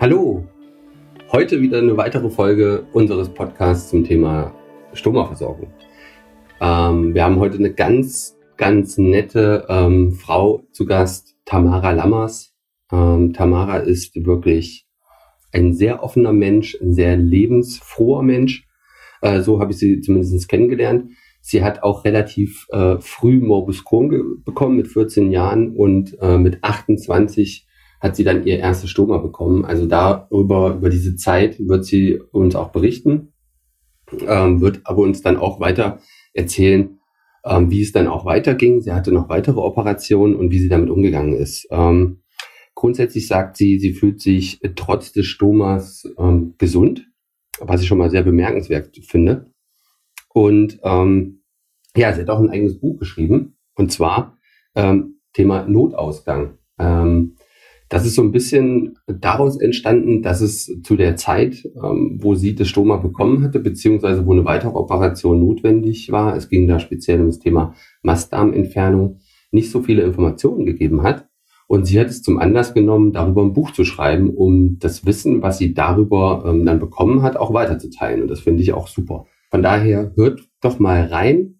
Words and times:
Hallo, 0.00 0.48
heute 1.30 1.60
wieder 1.60 1.76
eine 1.76 1.94
weitere 1.94 2.30
Folge 2.30 2.86
unseres 2.94 3.28
Podcasts 3.28 3.90
zum 3.90 4.02
Thema 4.02 4.54
Stomaversorgung. 4.94 5.74
Ähm, 6.58 7.12
wir 7.12 7.22
haben 7.22 7.38
heute 7.38 7.58
eine 7.58 7.74
ganz, 7.74 8.34
ganz 8.56 8.96
nette 8.96 9.66
ähm, 9.68 10.12
Frau 10.12 10.64
zu 10.72 10.86
Gast, 10.86 11.36
Tamara 11.44 11.92
Lammers. 11.92 12.54
Ähm, 12.90 13.34
Tamara 13.34 13.76
ist 13.76 14.16
wirklich 14.24 14.86
ein 15.52 15.74
sehr 15.74 16.02
offener 16.02 16.32
Mensch, 16.32 16.78
ein 16.80 16.94
sehr 16.94 17.18
lebensfroher 17.18 18.22
Mensch. 18.22 18.66
Äh, 19.20 19.42
so 19.42 19.60
habe 19.60 19.72
ich 19.72 19.78
sie 19.78 20.00
zumindest 20.00 20.48
kennengelernt. 20.48 21.10
Sie 21.42 21.62
hat 21.62 21.82
auch 21.82 22.06
relativ 22.06 22.66
äh, 22.70 22.96
früh 23.00 23.38
Morbus 23.38 23.84
Crohn 23.84 24.42
bekommen 24.46 24.76
mit 24.76 24.88
14 24.88 25.30
Jahren 25.30 25.76
und 25.76 26.16
äh, 26.22 26.38
mit 26.38 26.64
28 26.64 27.66
hat 28.00 28.16
sie 28.16 28.24
dann 28.24 28.46
ihr 28.46 28.58
erstes 28.58 28.90
Stoma 28.90 29.18
bekommen. 29.18 29.64
Also 29.64 29.86
darüber, 29.86 30.74
über 30.74 30.90
diese 30.90 31.16
Zeit 31.16 31.58
wird 31.60 31.84
sie 31.84 32.20
uns 32.32 32.54
auch 32.54 32.70
berichten, 32.70 33.32
ähm, 34.26 34.60
wird 34.60 34.80
aber 34.84 34.98
uns 35.02 35.22
dann 35.22 35.36
auch 35.36 35.60
weiter 35.60 36.00
erzählen, 36.32 36.98
ähm, 37.44 37.70
wie 37.70 37.82
es 37.82 37.92
dann 37.92 38.08
auch 38.08 38.24
weiterging. 38.24 38.80
Sie 38.80 38.92
hatte 38.92 39.12
noch 39.12 39.28
weitere 39.28 39.60
Operationen 39.60 40.34
und 40.34 40.50
wie 40.50 40.58
sie 40.58 40.68
damit 40.68 40.90
umgegangen 40.90 41.34
ist. 41.34 41.66
Ähm, 41.70 42.20
Grundsätzlich 42.80 43.26
sagt 43.26 43.58
sie, 43.58 43.78
sie 43.78 43.92
fühlt 43.92 44.22
sich 44.22 44.64
äh, 44.64 44.70
trotz 44.74 45.12
des 45.12 45.26
Stomas 45.26 46.08
ähm, 46.16 46.54
gesund, 46.56 47.06
was 47.58 47.82
ich 47.82 47.88
schon 47.88 47.98
mal 47.98 48.08
sehr 48.08 48.22
bemerkenswert 48.22 48.96
finde. 49.02 49.52
Und 50.32 50.80
ähm, 50.82 51.42
ja, 51.94 52.10
sie 52.14 52.22
hat 52.22 52.30
auch 52.30 52.38
ein 52.38 52.48
eigenes 52.48 52.80
Buch 52.80 52.98
geschrieben, 52.98 53.58
und 53.74 53.92
zwar 53.92 54.38
ähm, 54.74 55.20
Thema 55.34 55.68
Notausgang. 55.68 56.56
Ähm, 56.78 57.36
das 57.90 58.06
ist 58.06 58.14
so 58.14 58.22
ein 58.22 58.30
bisschen 58.30 58.96
daraus 59.06 59.60
entstanden, 59.60 60.22
dass 60.22 60.40
es 60.40 60.72
zu 60.84 60.96
der 60.96 61.16
Zeit, 61.16 61.68
ähm, 61.82 62.18
wo 62.22 62.36
sie 62.36 62.54
das 62.54 62.68
Stoma 62.68 62.96
bekommen 62.96 63.42
hatte, 63.42 63.58
beziehungsweise 63.58 64.24
wo 64.24 64.32
eine 64.32 64.44
weitere 64.44 64.70
Operation 64.70 65.40
notwendig 65.40 66.10
war, 66.12 66.36
es 66.36 66.48
ging 66.48 66.68
da 66.68 66.78
speziell 66.78 67.20
um 67.20 67.26
das 67.26 67.40
Thema 67.40 67.74
Mastdarmentfernung, 68.02 69.18
nicht 69.50 69.72
so 69.72 69.82
viele 69.82 70.02
Informationen 70.02 70.64
gegeben 70.66 71.02
hat. 71.02 71.26
Und 71.66 71.84
sie 71.84 71.98
hat 71.98 72.06
es 72.06 72.22
zum 72.22 72.38
Anlass 72.38 72.74
genommen, 72.74 73.12
darüber 73.12 73.42
ein 73.42 73.52
Buch 73.52 73.72
zu 73.72 73.84
schreiben, 73.84 74.30
um 74.30 74.78
das 74.78 75.04
Wissen, 75.04 75.42
was 75.42 75.58
sie 75.58 75.74
darüber 75.74 76.44
ähm, 76.46 76.64
dann 76.64 76.78
bekommen 76.78 77.22
hat, 77.22 77.36
auch 77.36 77.52
weiterzuteilen. 77.52 78.22
Und 78.22 78.28
das 78.28 78.40
finde 78.40 78.62
ich 78.62 78.72
auch 78.72 78.86
super. 78.86 79.26
Von 79.50 79.62
daher 79.64 80.12
hört 80.14 80.48
doch 80.60 80.78
mal 80.78 81.06
rein. 81.06 81.59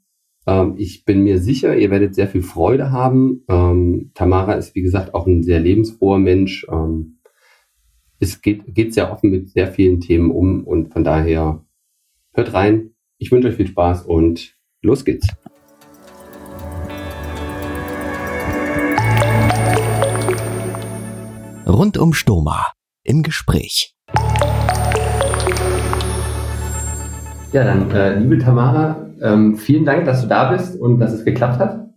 Ähm, 0.50 0.74
ich 0.78 1.04
bin 1.04 1.22
mir 1.22 1.38
sicher, 1.38 1.76
ihr 1.76 1.90
werdet 1.92 2.16
sehr 2.16 2.26
viel 2.26 2.42
Freude 2.42 2.90
haben. 2.90 3.44
Ähm, 3.48 4.10
Tamara 4.14 4.54
ist, 4.54 4.74
wie 4.74 4.82
gesagt, 4.82 5.14
auch 5.14 5.28
ein 5.28 5.44
sehr 5.44 5.60
lebensfroher 5.60 6.18
Mensch. 6.18 6.66
Ähm, 6.68 7.20
es 8.18 8.42
geht, 8.42 8.74
geht 8.74 8.92
sehr 8.92 9.12
offen 9.12 9.30
mit 9.30 9.50
sehr 9.50 9.68
vielen 9.68 10.00
Themen 10.00 10.32
um 10.32 10.64
und 10.64 10.92
von 10.92 11.04
daher 11.04 11.64
hört 12.32 12.52
rein. 12.52 12.90
Ich 13.18 13.30
wünsche 13.30 13.46
euch 13.46 13.54
viel 13.54 13.68
Spaß 13.68 14.02
und 14.02 14.56
los 14.82 15.04
geht's. 15.04 15.28
Rund 21.64 21.96
um 21.96 22.12
Stoma 22.12 22.66
im 23.04 23.22
Gespräch. 23.22 23.94
Ja, 27.52 27.64
dann, 27.64 27.90
äh, 27.92 28.18
liebe 28.18 28.38
Tamara, 28.38 29.09
ähm, 29.22 29.56
vielen 29.56 29.84
Dank, 29.84 30.04
dass 30.04 30.22
du 30.22 30.28
da 30.28 30.52
bist 30.52 30.80
und 30.80 30.98
dass 31.00 31.12
es 31.12 31.24
geklappt 31.24 31.58
hat. 31.58 31.88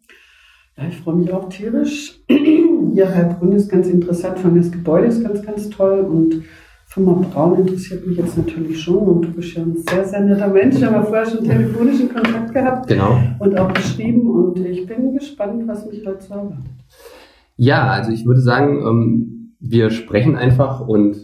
Ja, 0.77 0.83
ich 0.87 0.97
freue 0.97 1.15
mich 1.15 1.31
auch 1.31 1.49
tierisch. 1.49 2.19
Ihr 2.29 3.09
Heilbrunn 3.13 3.51
ist 3.53 3.69
ganz 3.69 3.87
interessant, 3.87 4.39
von 4.39 4.55
das 4.55 4.71
Gebäude 4.71 5.07
ist 5.07 5.23
ganz, 5.23 5.41
ganz 5.43 5.69
toll 5.69 5.99
und 6.01 6.43
Firma 6.85 7.13
Braun 7.13 7.59
interessiert 7.59 8.05
mich 8.05 8.17
jetzt 8.17 8.37
natürlich 8.37 8.79
schon 8.79 8.99
und 8.99 9.21
du 9.23 9.31
bist 9.31 9.55
ja 9.55 9.63
ein 9.63 9.75
sehr, 9.77 10.05
sehr 10.05 10.21
netter 10.21 10.47
Mensch. 10.47 10.75
Ich 10.75 10.83
habe 10.83 11.03
vorher 11.03 11.25
schon 11.25 11.43
telefonischen 11.43 12.13
Kontakt 12.13 12.53
gehabt 12.53 12.87
genau. 12.87 13.19
und 13.39 13.57
auch 13.57 13.73
geschrieben 13.73 14.29
und 14.29 14.59
ich 14.59 14.85
bin 14.85 15.13
gespannt, 15.13 15.63
was 15.67 15.87
mich 15.87 16.05
heute 16.05 16.23
so 16.23 16.33
erwartet. 16.35 16.65
Ja, 17.55 17.87
also 17.87 18.11
ich 18.11 18.25
würde 18.25 18.41
sagen, 18.41 18.81
ähm, 18.85 19.55
wir 19.59 19.89
sprechen 19.89 20.35
einfach 20.35 20.81
und 20.87 21.17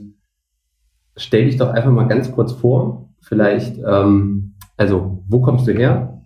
stell 1.15 1.45
dich 1.45 1.57
doch 1.57 1.69
einfach 1.69 1.91
mal 1.91 2.07
ganz 2.07 2.31
kurz 2.31 2.51
vor. 2.51 3.09
Vielleicht, 3.21 3.79
ähm, 3.85 4.48
also 4.79 5.23
wo 5.27 5.41
kommst 5.41 5.67
du 5.67 5.73
her? 5.73 6.21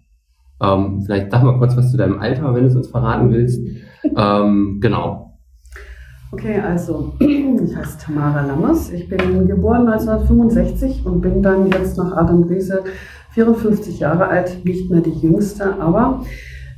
Ähm, 0.61 1.01
vielleicht 1.05 1.31
sag 1.31 1.43
mal 1.43 1.57
kurz 1.57 1.75
was 1.75 1.91
zu 1.91 1.97
deinem 1.97 2.19
Alter, 2.19 2.53
wenn 2.53 2.61
du 2.61 2.69
es 2.69 2.75
uns 2.75 2.87
verraten 2.87 3.31
willst. 3.31 3.61
ähm, 4.17 4.77
genau. 4.79 5.39
Okay, 6.31 6.59
also 6.59 7.13
ich 7.19 7.75
heiße 7.75 7.97
Tamara 7.99 8.45
Lammers. 8.45 8.91
Ich 8.91 9.09
bin 9.09 9.47
geboren 9.47 9.87
1965 9.87 11.05
und 11.05 11.21
bin 11.21 11.43
dann 11.43 11.69
jetzt 11.71 11.97
nach 11.97 12.15
Adam 12.15 12.43
Riese 12.43 12.83
54 13.31 13.99
Jahre 13.99 14.27
alt, 14.27 14.63
nicht 14.63 14.89
mehr 14.89 15.01
die 15.01 15.11
jüngste, 15.11 15.79
aber 15.79 16.23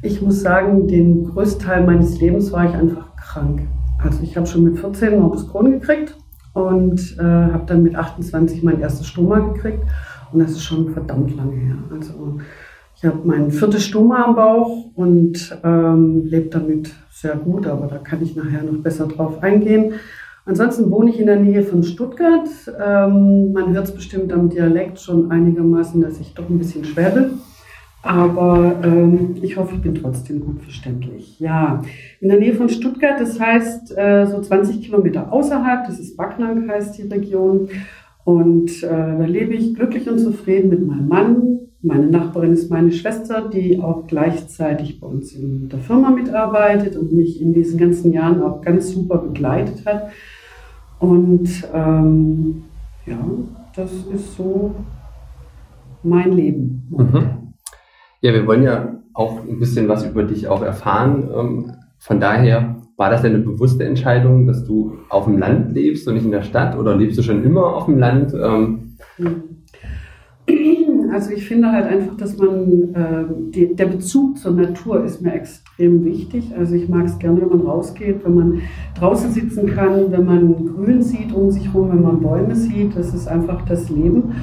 ich 0.02 0.22
muss 0.22 0.42
sagen, 0.42 0.88
den 0.88 1.26
größten 1.26 1.66
Teil 1.66 1.86
meines 1.86 2.20
Lebens 2.22 2.52
war 2.54 2.70
ich 2.70 2.76
einfach 2.76 3.16
krank. 3.18 3.68
Also 4.02 4.24
ich 4.24 4.38
habe 4.38 4.48
schon 4.48 4.64
mit 4.64 4.80
14 4.80 5.20
Morbus 5.20 5.50
Crohn 5.50 5.72
gekriegt 5.72 6.16
und 6.54 7.18
äh, 7.20 7.24
habe 7.24 7.64
dann 7.66 7.84
mit 7.84 7.96
28 7.96 8.64
mein 8.64 8.80
erstes 8.80 9.08
Stoma 9.08 9.40
gekriegt. 9.40 9.84
Und 10.32 10.40
das 10.40 10.52
ist 10.52 10.64
schon 10.64 10.92
verdammt 10.92 11.36
lange 11.36 11.56
her. 11.56 11.78
Also 11.92 12.40
ich 12.96 13.06
habe 13.06 13.20
mein 13.26 13.52
viertes 13.52 13.86
Stoma 13.86 14.24
am 14.24 14.36
Bauch 14.36 14.86
und 14.96 15.60
ähm, 15.64 16.26
lebe 16.26 16.50
damit 16.50 16.94
sehr 17.12 17.36
gut, 17.36 17.68
aber 17.68 17.88
da 17.88 17.98
kann 17.98 18.22
ich 18.22 18.36
nachher 18.36 18.64
noch 18.64 18.82
besser 18.82 19.08
drauf 19.08 19.42
eingehen. 19.44 19.94
Ansonsten 20.46 20.92
wohne 20.92 21.10
ich 21.10 21.20
in 21.20 21.26
der 21.26 21.40
Nähe 21.40 21.64
von 21.64 21.84
Stuttgart. 21.84 22.48
Ähm, 22.80 23.52
man 23.52 23.74
hört 23.74 23.86
es 23.86 23.96
bestimmt 23.96 24.32
am 24.32 24.50
Dialekt 24.50 25.00
schon 25.00 25.32
einigermaßen, 25.32 26.00
dass 26.02 26.20
ich 26.20 26.34
doch 26.36 26.48
ein 26.48 26.60
bisschen 26.60 26.86
schwäbe. 26.86 27.32
Aber 28.04 28.76
ähm, 28.84 29.38
ich 29.42 29.58
hoffe, 29.58 29.74
ich 29.76 29.82
bin 29.82 29.96
trotzdem 29.96 30.40
gut 30.40 30.62
verständlich. 30.62 31.40
Ja, 31.40 31.82
in 32.22 32.30
der 32.30 32.40
Nähe 32.40 32.54
von 32.54 32.70
Stuttgart, 32.70 33.20
das 33.20 33.40
heißt 33.40 33.98
äh, 33.98 34.28
so 34.28 34.40
20 34.40 34.84
Kilometer 34.84 35.34
außerhalb, 35.34 35.88
das 35.88 36.00
ist 36.00 36.16
Backnang 36.16 36.70
heißt 36.70 36.96
die 37.00 37.08
Region. 37.08 37.68
Und 38.26 38.84
äh, 38.84 38.90
da 38.90 39.26
lebe 39.26 39.54
ich 39.54 39.76
glücklich 39.76 40.10
und 40.10 40.20
zufrieden 40.20 40.70
mit 40.70 40.86
meinem 40.86 41.08
Mann. 41.08 41.60
Meine 41.84 42.08
Nachbarin 42.08 42.52
ist 42.52 42.72
meine 42.72 42.92
Schwester, 42.92 43.48
die 43.48 43.80
auch 43.80 44.08
gleichzeitig 44.08 45.00
bei 45.00 45.06
uns 45.06 45.32
in 45.32 45.70
der 45.70 45.78
Firma 45.78 46.10
mitarbeitet 46.10 46.98
und 46.98 47.14
mich 47.14 47.40
in 47.40 47.54
diesen 47.54 47.80
ganzen 47.80 48.12
Jahren 48.12 48.42
auch 48.42 48.62
ganz 48.62 48.90
super 48.90 49.20
begleitet 49.20 49.86
hat. 49.86 50.10
Und 50.98 51.48
ähm, 51.72 52.64
ja, 53.06 53.20
das 53.76 53.92
ist 54.12 54.36
so 54.36 54.74
mein 56.02 56.32
Leben. 56.32 56.88
Mhm. 56.90 57.54
Ja, 58.22 58.34
wir 58.34 58.48
wollen 58.48 58.64
ja 58.64 58.96
auch 59.14 59.42
ein 59.48 59.60
bisschen 59.60 59.88
was 59.88 60.04
über 60.04 60.24
dich 60.24 60.48
auch 60.48 60.64
erfahren. 60.64 61.30
Ähm, 61.32 61.72
von 62.00 62.20
daher, 62.20 62.78
war 62.98 63.10
das 63.10 63.24
eine 63.24 63.40
bewusste 63.40 63.84
Entscheidung, 63.84 64.48
dass 64.48 64.64
du 64.64 64.98
auf 65.10 65.26
dem 65.26 65.38
Land 65.38 65.74
lebst 65.74 66.08
und 66.08 66.14
nicht 66.14 66.26
in 66.26 66.32
der 66.32 66.44
Stadt 66.44 66.78
oder 66.78 66.96
lebst 66.96 67.18
du 67.18 67.24
schon 67.24 67.44
immer 67.44 67.76
auf 67.76 67.86
dem 67.86 67.98
Land? 67.98 68.34
Ähm, 68.34 68.96
also 71.14 71.32
ich 71.32 71.46
finde 71.46 71.72
halt 71.72 71.88
einfach, 71.88 72.16
dass 72.16 72.38
man, 72.38 72.94
äh, 72.94 73.26
die, 73.50 73.76
der 73.76 73.88
Bezug 73.88 74.38
zur 74.38 74.54
Natur 74.54 75.04
ist 75.04 75.22
mir 75.22 75.34
extrem 75.34 76.06
wichtig. 76.06 76.54
Also 76.58 76.76
ich 76.76 76.88
mag 76.88 77.06
es 77.06 77.20
gerne, 77.20 77.42
wenn 77.42 77.50
man 77.50 77.62
rausgeht, 77.62 78.24
wenn 78.24 78.36
man 78.36 78.62
draußen 78.98 79.32
sitzen 79.32 79.68
kann, 79.68 80.12
wenn 80.12 80.26
man 80.26 80.66
Grün 80.66 81.02
sieht 81.02 81.34
um 81.34 81.52
sich 81.52 81.66
herum, 81.74 81.90
wenn 81.90 82.02
man 82.02 82.22
Bäume 82.22 82.56
sieht. 82.56 82.96
Das 82.96 83.14
ist 83.14 83.28
einfach 83.28 83.66
das 83.66 83.90
Leben. 83.90 84.36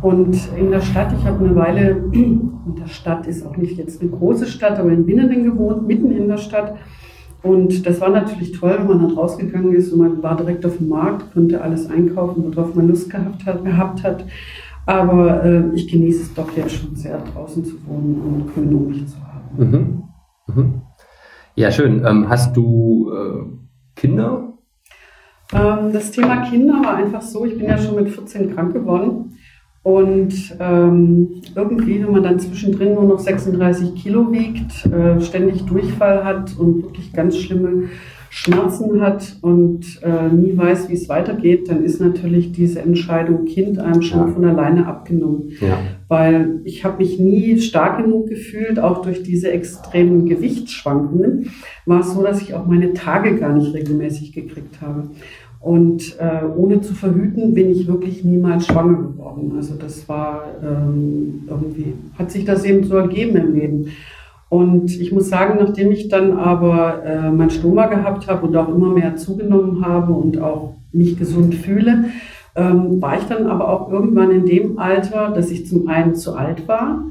Und 0.00 0.38
in 0.56 0.70
der 0.70 0.80
Stadt, 0.80 1.12
ich 1.12 1.26
habe 1.26 1.44
eine 1.44 1.56
Weile, 1.56 2.04
in 2.12 2.74
der 2.78 2.86
Stadt 2.86 3.26
ist 3.26 3.44
auch 3.46 3.56
nicht 3.56 3.76
jetzt 3.76 4.00
eine 4.00 4.10
große 4.10 4.46
Stadt, 4.46 4.78
aber 4.78 4.90
in 4.90 5.06
Winnenden 5.06 5.44
gewohnt, 5.44 5.86
mitten 5.86 6.10
in 6.10 6.28
der 6.28 6.38
Stadt. 6.38 6.74
Und 7.42 7.86
das 7.86 8.00
war 8.00 8.10
natürlich 8.10 8.52
toll, 8.52 8.74
wenn 8.78 8.88
man 8.88 9.00
dann 9.00 9.16
rausgegangen 9.16 9.72
ist 9.74 9.92
und 9.92 10.00
man 10.00 10.22
war 10.22 10.36
direkt 10.36 10.66
auf 10.66 10.78
dem 10.78 10.88
Markt, 10.88 11.32
konnte 11.32 11.60
alles 11.60 11.88
einkaufen, 11.88 12.44
worauf 12.44 12.74
man 12.74 12.88
Lust 12.88 13.10
gehabt 13.10 13.46
hat. 13.46 13.64
Gehabt 13.64 14.02
hat. 14.02 14.24
Aber 14.86 15.44
äh, 15.44 15.74
ich 15.74 15.86
genieße 15.86 16.22
es 16.22 16.34
doch 16.34 16.50
jetzt 16.56 16.74
schon 16.74 16.96
sehr, 16.96 17.18
draußen 17.18 17.64
zu 17.64 17.74
wohnen 17.86 18.20
und 18.20 18.54
Grün 18.54 18.74
um 18.74 18.88
mich 18.88 19.06
zu 19.06 19.16
haben. 19.18 19.70
Mhm. 19.70 20.02
Mhm. 20.54 20.82
Ja, 21.54 21.70
schön. 21.70 22.04
Ähm, 22.06 22.28
hast 22.28 22.56
du 22.56 23.12
äh, 23.12 23.44
Kinder? 23.94 24.54
Ähm, 25.52 25.92
das 25.92 26.10
Thema 26.10 26.42
Kinder 26.42 26.74
war 26.82 26.96
einfach 26.96 27.22
so, 27.22 27.44
ich 27.44 27.56
bin 27.56 27.66
ja 27.66 27.78
schon 27.78 27.96
mit 27.96 28.08
14 28.08 28.54
krank 28.54 28.72
geworden. 28.72 29.37
Und 29.88 30.54
ähm, 30.60 31.40
irgendwie, 31.54 32.02
wenn 32.02 32.12
man 32.12 32.22
dann 32.22 32.38
zwischendrin 32.38 32.92
nur 32.92 33.04
noch 33.04 33.18
36 33.18 33.94
Kilo 33.94 34.30
wiegt, 34.30 34.84
äh, 34.84 35.18
ständig 35.22 35.62
Durchfall 35.62 36.24
hat 36.24 36.54
und 36.58 36.82
wirklich 36.82 37.10
ganz 37.14 37.38
schlimme 37.38 37.84
Schmerzen 38.28 39.00
hat 39.00 39.36
und 39.40 40.02
äh, 40.02 40.28
nie 40.28 40.54
weiß, 40.54 40.90
wie 40.90 40.92
es 40.92 41.08
weitergeht, 41.08 41.70
dann 41.70 41.82
ist 41.82 42.02
natürlich 42.02 42.52
diese 42.52 42.80
Entscheidung 42.80 43.46
Kind 43.46 43.78
einem 43.78 44.02
schon 44.02 44.26
ja. 44.26 44.26
von 44.26 44.44
alleine 44.44 44.86
abgenommen. 44.86 45.52
Ja. 45.58 45.78
Weil 46.08 46.60
ich 46.64 46.84
habe 46.84 46.98
mich 46.98 47.18
nie 47.18 47.58
stark 47.58 48.04
genug 48.04 48.28
gefühlt, 48.28 48.78
auch 48.78 49.00
durch 49.00 49.22
diese 49.22 49.50
extremen 49.50 50.26
Gewichtsschwankungen 50.26 51.50
war 51.86 52.00
es 52.00 52.12
so, 52.12 52.22
dass 52.22 52.42
ich 52.42 52.52
auch 52.52 52.66
meine 52.66 52.92
Tage 52.92 53.36
gar 53.36 53.54
nicht 53.54 53.72
regelmäßig 53.72 54.34
gekriegt 54.34 54.82
habe. 54.82 55.08
Und 55.60 56.16
äh, 56.20 56.44
ohne 56.56 56.80
zu 56.80 56.94
verhüten 56.94 57.52
bin 57.52 57.70
ich 57.70 57.88
wirklich 57.88 58.24
niemals 58.24 58.66
schwanger 58.66 58.98
geworden. 58.98 59.52
Also 59.56 59.74
das 59.74 60.08
war 60.08 60.44
ähm, 60.62 61.44
irgendwie, 61.48 61.94
hat 62.18 62.30
sich 62.30 62.44
das 62.44 62.64
eben 62.64 62.84
so 62.84 62.96
ergeben 62.96 63.36
im 63.36 63.54
Leben. 63.54 63.86
Und 64.48 64.98
ich 64.98 65.12
muss 65.12 65.28
sagen, 65.28 65.58
nachdem 65.60 65.90
ich 65.90 66.08
dann 66.08 66.32
aber 66.32 67.04
äh, 67.04 67.30
mein 67.30 67.50
Stoma 67.50 67.86
gehabt 67.86 68.28
habe 68.28 68.46
und 68.46 68.56
auch 68.56 68.68
immer 68.68 68.90
mehr 68.90 69.16
zugenommen 69.16 69.84
habe 69.84 70.12
und 70.12 70.40
auch 70.40 70.74
mich 70.92 71.18
gesund 71.18 71.54
fühle, 71.54 72.06
ähm, 72.56 73.02
war 73.02 73.18
ich 73.18 73.24
dann 73.24 73.46
aber 73.46 73.68
auch 73.68 73.92
irgendwann 73.92 74.30
in 74.30 74.46
dem 74.46 74.78
Alter, 74.78 75.32
dass 75.34 75.50
ich 75.50 75.66
zum 75.66 75.88
einen 75.88 76.14
zu 76.14 76.34
alt 76.34 76.66
war 76.66 77.04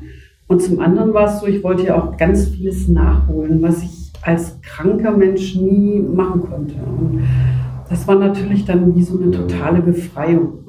und 0.48 0.62
zum 0.62 0.80
anderen 0.80 1.14
war 1.14 1.26
es 1.26 1.42
so, 1.42 1.48
ich 1.48 1.64
wollte 1.64 1.86
ja 1.86 2.02
auch 2.02 2.16
ganz 2.16 2.48
vieles 2.48 2.88
nachholen, 2.88 3.62
was 3.62 3.84
ich 3.84 4.12
als 4.22 4.60
kranker 4.62 5.12
Mensch 5.12 5.56
nie 5.56 6.00
machen 6.00 6.42
konnte. 6.42 6.76
Und 6.76 7.22
das 7.90 8.08
war 8.08 8.16
natürlich 8.16 8.66
dann 8.66 8.96
wie 8.96 9.04
so 9.04 9.20
eine 9.20 9.32
totale 9.32 9.82
Befreiung. 9.82 10.60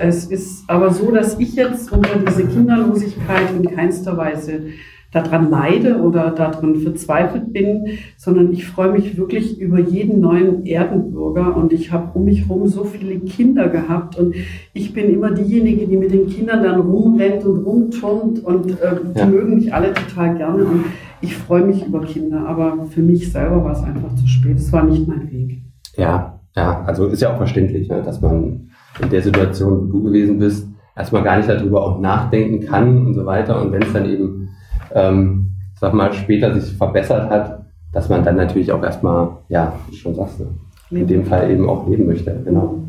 Es 0.00 0.26
ist 0.26 0.68
aber 0.68 0.90
so, 0.90 1.10
dass 1.10 1.38
ich 1.38 1.54
jetzt 1.54 1.92
unter 1.92 2.18
diese 2.18 2.46
Kinderlosigkeit 2.46 3.54
in 3.56 3.74
keinster 3.74 4.16
Weise 4.16 4.62
daran 5.10 5.50
leide 5.50 6.02
oder 6.02 6.30
daran 6.30 6.76
verzweifelt 6.76 7.52
bin, 7.52 7.86
sondern 8.18 8.52
ich 8.52 8.66
freue 8.66 8.92
mich 8.92 9.16
wirklich 9.16 9.58
über 9.58 9.80
jeden 9.80 10.20
neuen 10.20 10.66
Erdenbürger 10.66 11.56
und 11.56 11.72
ich 11.72 11.92
habe 11.92 12.10
um 12.12 12.26
mich 12.26 12.46
herum 12.46 12.68
so 12.68 12.84
viele 12.84 13.18
Kinder 13.20 13.68
gehabt 13.68 14.18
und 14.18 14.34
ich 14.74 14.92
bin 14.92 15.10
immer 15.10 15.30
diejenige, 15.30 15.86
die 15.86 15.96
mit 15.96 16.12
den 16.12 16.26
Kindern 16.28 16.62
dann 16.62 16.80
rumrennt 16.80 17.44
und 17.46 17.64
rumturnt 17.64 18.44
und 18.44 18.72
äh, 18.72 18.96
die 19.14 19.18
ja. 19.18 19.26
mögen 19.26 19.54
mich 19.54 19.72
alle 19.72 19.94
total 19.94 20.36
gerne 20.36 20.64
und 20.64 20.84
ich 21.22 21.34
freue 21.34 21.64
mich 21.64 21.86
über 21.86 22.02
Kinder, 22.02 22.46
aber 22.46 22.86
für 22.90 23.02
mich 23.02 23.32
selber 23.32 23.64
war 23.64 23.72
es 23.72 23.82
einfach 23.82 24.14
zu 24.14 24.26
spät. 24.26 24.58
Es 24.58 24.72
war 24.72 24.84
nicht 24.84 25.08
mein 25.08 25.30
Weg. 25.32 25.62
Ja, 25.96 26.37
ja, 26.56 26.82
also 26.84 27.06
ist 27.06 27.22
ja 27.22 27.32
auch 27.32 27.36
verständlich, 27.36 27.88
ne, 27.88 28.02
dass 28.02 28.20
man 28.20 28.70
in 29.00 29.10
der 29.10 29.22
Situation, 29.22 29.88
wo 29.88 29.92
du 29.92 30.02
gewesen 30.04 30.38
bist, 30.38 30.68
erstmal 30.96 31.22
gar 31.22 31.36
nicht 31.36 31.48
darüber 31.48 31.84
auch 31.84 32.00
nachdenken 32.00 32.66
kann 32.66 33.06
und 33.06 33.14
so 33.14 33.24
weiter. 33.24 33.60
Und 33.60 33.72
wenn 33.72 33.82
es 33.82 33.92
dann 33.92 34.06
eben, 34.06 34.48
ähm, 34.94 35.52
sag 35.78 35.94
mal, 35.94 36.12
später 36.12 36.52
sich 36.58 36.76
verbessert 36.76 37.30
hat, 37.30 37.64
dass 37.92 38.08
man 38.08 38.24
dann 38.24 38.36
natürlich 38.36 38.72
auch 38.72 38.82
erstmal, 38.82 39.30
ja, 39.48 39.72
wie 39.88 39.96
schon 39.96 40.14
sagst, 40.14 40.40
ne, 40.40 40.48
in 40.90 41.06
dem 41.06 41.24
Fall 41.24 41.50
eben 41.50 41.68
auch 41.68 41.86
leben 41.88 42.06
möchte. 42.06 42.42
Genau. 42.44 42.82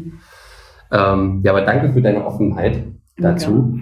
Ähm, 0.91 1.41
ja, 1.44 1.51
aber 1.51 1.61
danke 1.61 1.89
für 1.89 2.01
deine 2.01 2.25
Offenheit 2.25 2.83
dazu. 3.17 3.79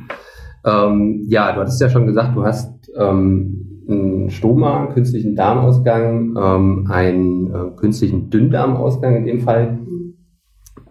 Ähm, 0.66 1.26
ja, 1.30 1.54
du 1.54 1.62
hattest 1.62 1.80
ja 1.80 1.90
schon 1.90 2.08
gesagt, 2.08 2.36
du 2.36 2.44
hast 2.44 2.74
ähm, 2.98 3.57
einen 3.90 4.30
Stoma, 4.30 4.88
künstlichen 4.88 5.36
Darmausgang, 5.36 6.36
ähm, 6.38 6.88
einen 6.90 7.54
äh, 7.54 7.76
künstlichen 7.76 8.30
Dünndarmausgang 8.30 9.16
in 9.18 9.26
dem 9.26 9.40
Fall. 9.42 9.80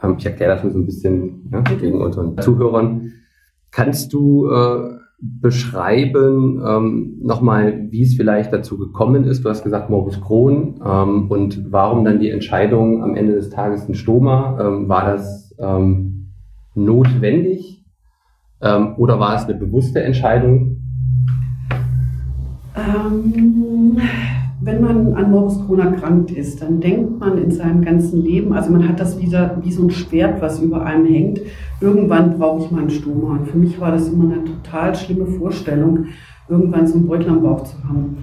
Ähm, 0.03 0.15
ich 0.19 0.27
erkläre 0.27 0.55
das 0.55 0.65
mal 0.65 0.73
so 0.73 0.79
ein 0.79 0.87
bisschen 0.87 1.49
ja, 1.53 1.61
gegen 1.61 2.01
unseren 2.01 2.39
Zuhörern. 2.39 3.13
Kannst 3.71 4.13
du 4.13 4.49
äh, 4.51 4.97
beschreiben 5.19 6.63
ähm, 6.67 7.19
nochmal, 7.23 7.87
wie 7.91 8.03
es 8.03 8.15
vielleicht 8.15 8.53
dazu 8.53 8.79
gekommen 8.79 9.25
ist? 9.25 9.45
Du 9.45 9.49
hast 9.49 9.65
gesagt 9.65 9.89
Morbus 9.89 10.21
Crohn 10.21 10.81
ähm, 10.85 11.31
und 11.31 11.73
warum 11.73 12.05
dann 12.05 12.19
die 12.19 12.31
Entscheidung 12.31 13.03
am 13.03 13.15
Ende 13.17 13.35
des 13.35 13.51
Tages 13.51 13.89
ein 13.89 13.95
Stoma? 13.95 14.59
Ähm, 14.61 14.89
war 14.89 15.07
das 15.07 15.55
ähm, 15.59 16.33
notwendig 16.75 17.85
ähm, 18.61 18.95
oder 18.99 19.19
war 19.19 19.37
es 19.37 19.45
eine 19.45 19.55
bewusste 19.55 20.03
Entscheidung? 20.03 20.86
Ähm, 22.87 23.99
wenn 24.61 24.81
man 24.81 25.15
an 25.15 25.31
Morbus 25.31 25.65
Crohn 25.67 25.81
erkrankt 25.81 26.31
ist, 26.31 26.63
dann 26.63 26.81
denkt 26.81 27.21
man 27.21 27.39
in 27.39 27.51
seinem 27.51 27.83
ganzen 27.83 28.23
Leben, 28.23 28.53
also 28.53 28.71
man 28.73 28.89
hat 28.89 28.99
das 28.99 29.21
wieder 29.21 29.59
wie 29.63 29.73
so 29.73 29.83
ein 29.83 29.91
Schwert, 29.91 30.41
was 30.41 30.61
über 30.61 30.85
einem 30.85 31.07
hängt. 31.07 31.41
Irgendwann 31.81 32.39
brauche 32.39 32.65
ich 32.65 32.71
mal 32.71 32.81
einen 32.81 32.91
Stoma. 32.91 33.33
Und 33.33 33.49
für 33.49 33.59
mich 33.59 33.79
war 33.81 33.93
das 33.93 34.09
immer 34.09 34.33
eine 34.33 34.45
total 34.45 34.95
schlimme 34.95 35.27
Vorstellung, 35.27 36.07
irgendwann 36.49 36.87
so 36.87 36.95
einen 36.95 37.07
Beutel 37.07 37.31
am 37.31 37.43
Bauch 37.43 37.65
zu 37.65 37.77
haben. 37.87 38.19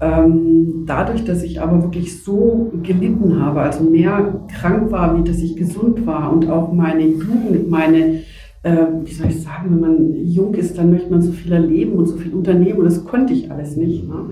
Ähm, 0.00 0.84
dadurch, 0.86 1.24
dass 1.24 1.42
ich 1.42 1.60
aber 1.60 1.82
wirklich 1.82 2.22
so 2.22 2.72
gelitten 2.82 3.40
habe, 3.40 3.60
also 3.60 3.84
mehr 3.84 4.40
krank 4.58 4.90
war, 4.90 5.16
wie 5.16 5.24
dass 5.24 5.38
ich 5.38 5.56
gesund 5.56 6.06
war 6.06 6.32
und 6.32 6.50
auch 6.50 6.72
meine 6.72 7.02
Jugend, 7.02 7.70
meine 7.70 8.22
äh, 8.62 8.86
wie 9.04 9.12
soll 9.12 9.28
ich 9.28 9.42
sagen, 9.42 9.70
wenn 9.70 9.80
man 9.80 10.26
jung 10.26 10.54
ist, 10.54 10.78
dann 10.78 10.90
möchte 10.90 11.10
man 11.10 11.22
so 11.22 11.32
viel 11.32 11.52
erleben 11.52 11.92
und 11.92 12.06
so 12.06 12.16
viel 12.16 12.32
unternehmen 12.32 12.78
und 12.78 12.84
das 12.84 13.04
konnte 13.04 13.32
ich 13.32 13.50
alles 13.50 13.76
nicht. 13.76 14.08
Ne? 14.08 14.30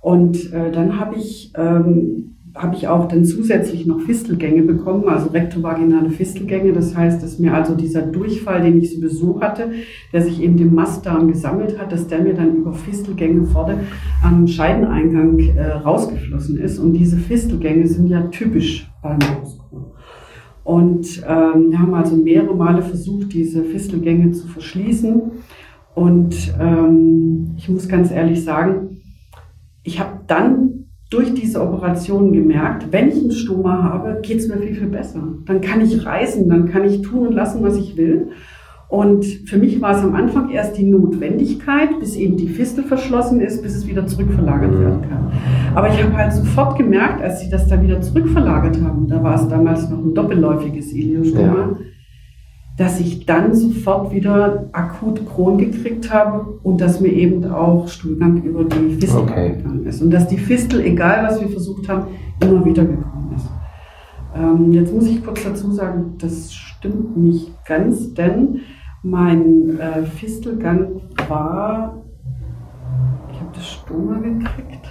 Und 0.00 0.52
äh, 0.52 0.70
dann 0.70 0.98
habe 0.98 1.16
ich, 1.16 1.52
ähm, 1.56 2.36
hab 2.54 2.74
ich 2.74 2.88
auch 2.88 3.08
dann 3.08 3.24
zusätzlich 3.24 3.84
noch 3.84 4.00
Fistelgänge 4.00 4.62
bekommen, 4.62 5.08
also 5.08 5.28
rektovaginale 5.28 6.10
Fistelgänge. 6.10 6.72
Das 6.72 6.96
heißt, 6.96 7.22
dass 7.22 7.38
mir 7.38 7.52
also 7.52 7.74
dieser 7.74 8.02
Durchfall, 8.02 8.62
den 8.62 8.78
ich 8.78 8.94
sowieso 8.94 9.40
hatte, 9.40 9.70
der 10.12 10.22
sich 10.22 10.40
eben 10.40 10.56
im 10.58 10.74
Mastdarm 10.74 11.28
gesammelt 11.28 11.78
hat, 11.78 11.92
dass 11.92 12.06
der 12.06 12.20
mir 12.20 12.34
dann 12.34 12.56
über 12.56 12.72
Fistelgänge 12.72 13.44
vorne 13.44 13.80
am 14.22 14.46
Scheideneingang 14.46 15.38
äh, 15.38 15.72
rausgeflossen 15.72 16.58
ist. 16.58 16.78
Und 16.78 16.94
diese 16.94 17.18
Fistelgänge 17.18 17.86
sind 17.86 18.08
ja 18.08 18.22
typisch 18.28 18.90
beim 19.02 19.18
Brustkrebs. 19.18 19.97
Und 20.68 21.22
ähm, 21.26 21.70
wir 21.70 21.78
haben 21.78 21.94
also 21.94 22.14
mehrere 22.14 22.54
Male 22.54 22.82
versucht, 22.82 23.32
diese 23.32 23.64
Fistelgänge 23.64 24.32
zu 24.32 24.46
verschließen. 24.48 25.22
Und 25.94 26.36
ähm, 26.60 27.54
ich 27.56 27.70
muss 27.70 27.88
ganz 27.88 28.10
ehrlich 28.10 28.44
sagen, 28.44 29.00
ich 29.82 29.98
habe 29.98 30.20
dann 30.26 30.84
durch 31.08 31.32
diese 31.32 31.62
Operation 31.62 32.34
gemerkt, 32.34 32.92
wenn 32.92 33.08
ich 33.08 33.16
einen 33.16 33.32
Stoma 33.32 33.82
habe, 33.82 34.20
geht 34.22 34.40
es 34.40 34.48
mir 34.48 34.58
viel, 34.58 34.74
viel 34.74 34.88
besser. 34.88 35.22
Dann 35.46 35.62
kann 35.62 35.80
ich 35.80 36.04
reisen, 36.04 36.50
dann 36.50 36.68
kann 36.68 36.84
ich 36.84 37.00
tun 37.00 37.28
und 37.28 37.32
lassen, 37.32 37.62
was 37.62 37.78
ich 37.78 37.96
will. 37.96 38.32
Und 38.88 39.26
für 39.26 39.58
mich 39.58 39.82
war 39.82 39.98
es 39.98 40.02
am 40.02 40.14
Anfang 40.14 40.48
erst 40.48 40.78
die 40.78 40.84
Notwendigkeit, 40.84 42.00
bis 42.00 42.16
eben 42.16 42.38
die 42.38 42.48
Fistel 42.48 42.84
verschlossen 42.84 43.40
ist, 43.40 43.62
bis 43.62 43.76
es 43.76 43.86
wieder 43.86 44.06
zurückverlagert 44.06 44.72
mhm. 44.72 44.80
werden 44.80 45.02
kann. 45.02 45.30
Aber 45.74 45.88
ich 45.88 46.02
habe 46.02 46.16
halt 46.16 46.32
sofort 46.32 46.78
gemerkt, 46.78 47.22
als 47.22 47.40
sie 47.40 47.50
das 47.50 47.68
da 47.68 47.82
wieder 47.82 48.00
zurückverlagert 48.00 48.80
haben, 48.82 49.06
da 49.06 49.22
war 49.22 49.34
es 49.34 49.46
damals 49.46 49.90
noch 49.90 49.98
ein 49.98 50.14
doppelläufiges 50.14 50.92
Iliostoma, 50.94 51.58
ja. 51.58 51.76
dass 52.78 52.98
ich 52.98 53.26
dann 53.26 53.54
sofort 53.54 54.10
wieder 54.10 54.70
akut 54.72 55.20
Kron 55.28 55.58
gekriegt 55.58 56.10
habe 56.10 56.58
und 56.62 56.80
dass 56.80 56.98
mir 56.98 57.12
eben 57.12 57.44
auch 57.44 57.88
Stuhlgang 57.88 58.42
über 58.42 58.64
die 58.64 58.94
Fistel 58.94 59.20
okay. 59.20 59.54
gegangen 59.54 59.84
ist. 59.84 60.00
Und 60.00 60.10
dass 60.10 60.28
die 60.28 60.38
Fistel, 60.38 60.80
egal 60.80 61.26
was 61.28 61.38
wir 61.42 61.50
versucht 61.50 61.90
haben, 61.90 62.06
immer 62.42 62.64
wieder 62.64 62.86
gekommen 62.86 63.34
ist. 63.36 63.50
Ähm, 64.34 64.72
jetzt 64.72 64.94
muss 64.94 65.06
ich 65.06 65.22
kurz 65.22 65.44
dazu 65.44 65.72
sagen, 65.72 66.14
das 66.18 66.54
stimmt 66.54 67.18
nicht 67.18 67.52
ganz, 67.66 68.14
denn 68.14 68.60
mein 69.02 69.78
äh, 69.78 70.02
Fistelgang 70.04 71.00
war, 71.28 71.94
ich 73.32 73.40
habe 73.40 73.50
das 73.54 73.66
Stoma 73.66 74.18
gekriegt 74.18 74.88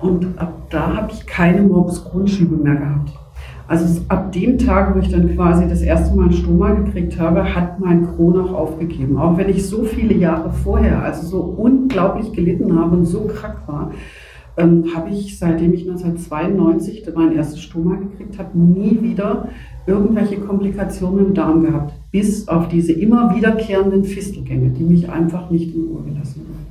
und 0.00 0.26
ab 0.38 0.52
da 0.70 0.96
habe 0.96 1.12
ich 1.12 1.26
keine 1.26 1.62
Morbus 1.62 2.04
Crohn-Schübe 2.04 2.56
mehr 2.56 2.74
gehabt. 2.74 3.12
Also 3.68 4.02
ab 4.08 4.32
dem 4.32 4.58
Tag, 4.58 4.94
wo 4.94 4.98
ich 4.98 5.10
dann 5.10 5.34
quasi 5.34 5.68
das 5.68 5.80
erste 5.80 6.14
Mal 6.16 6.26
ein 6.26 6.32
Stoma 6.32 6.72
gekriegt 6.72 7.18
habe, 7.18 7.54
hat 7.54 7.78
mein 7.78 8.06
Crohn 8.06 8.38
auch 8.40 8.52
aufgegeben. 8.52 9.16
Auch 9.16 9.38
wenn 9.38 9.48
ich 9.48 9.66
so 9.66 9.84
viele 9.84 10.14
Jahre 10.14 10.50
vorher, 10.50 11.02
also 11.02 11.26
so 11.26 11.40
unglaublich 11.40 12.32
gelitten 12.32 12.78
habe 12.78 12.96
und 12.96 13.04
so 13.04 13.20
krank 13.26 13.56
war, 13.66 13.92
ähm, 14.56 14.84
habe 14.94 15.10
ich, 15.10 15.38
seitdem 15.38 15.72
ich 15.72 15.88
1992 15.88 17.04
mein 17.14 17.32
erstes 17.32 17.60
Stoma 17.60 17.96
gekriegt 17.96 18.38
habe, 18.38 18.58
nie 18.58 19.00
wieder 19.00 19.48
irgendwelche 19.86 20.36
Komplikationen 20.36 21.26
im 21.26 21.34
Darm 21.34 21.64
gehabt, 21.64 21.94
bis 22.10 22.46
auf 22.48 22.68
diese 22.68 22.92
immer 22.92 23.34
wiederkehrenden 23.34 24.04
Fistelgänge, 24.04 24.70
die 24.70 24.84
mich 24.84 25.08
einfach 25.10 25.50
nicht 25.50 25.74
in 25.74 25.84
Ruhe 25.84 26.02
gelassen 26.02 26.42
haben. 26.42 26.62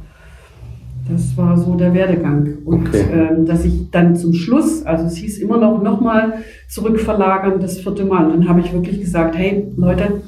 Das 1.09 1.35
war 1.35 1.57
so 1.57 1.75
der 1.75 1.93
Werdegang. 1.93 2.59
Und 2.63 2.87
okay. 2.87 3.05
ähm, 3.11 3.45
dass 3.45 3.65
ich 3.65 3.89
dann 3.91 4.15
zum 4.15 4.33
Schluss, 4.33 4.85
also 4.85 5.05
es 5.05 5.15
hieß 5.15 5.39
immer 5.39 5.57
noch, 5.57 5.81
nochmal 5.81 6.35
zurückverlagern, 6.69 7.59
das 7.59 7.79
vierte 7.79 8.05
Mal. 8.05 8.25
Und 8.27 8.31
dann 8.31 8.49
habe 8.49 8.61
ich 8.61 8.71
wirklich 8.71 9.01
gesagt, 9.01 9.35
hey 9.35 9.67
Leute, 9.75 10.21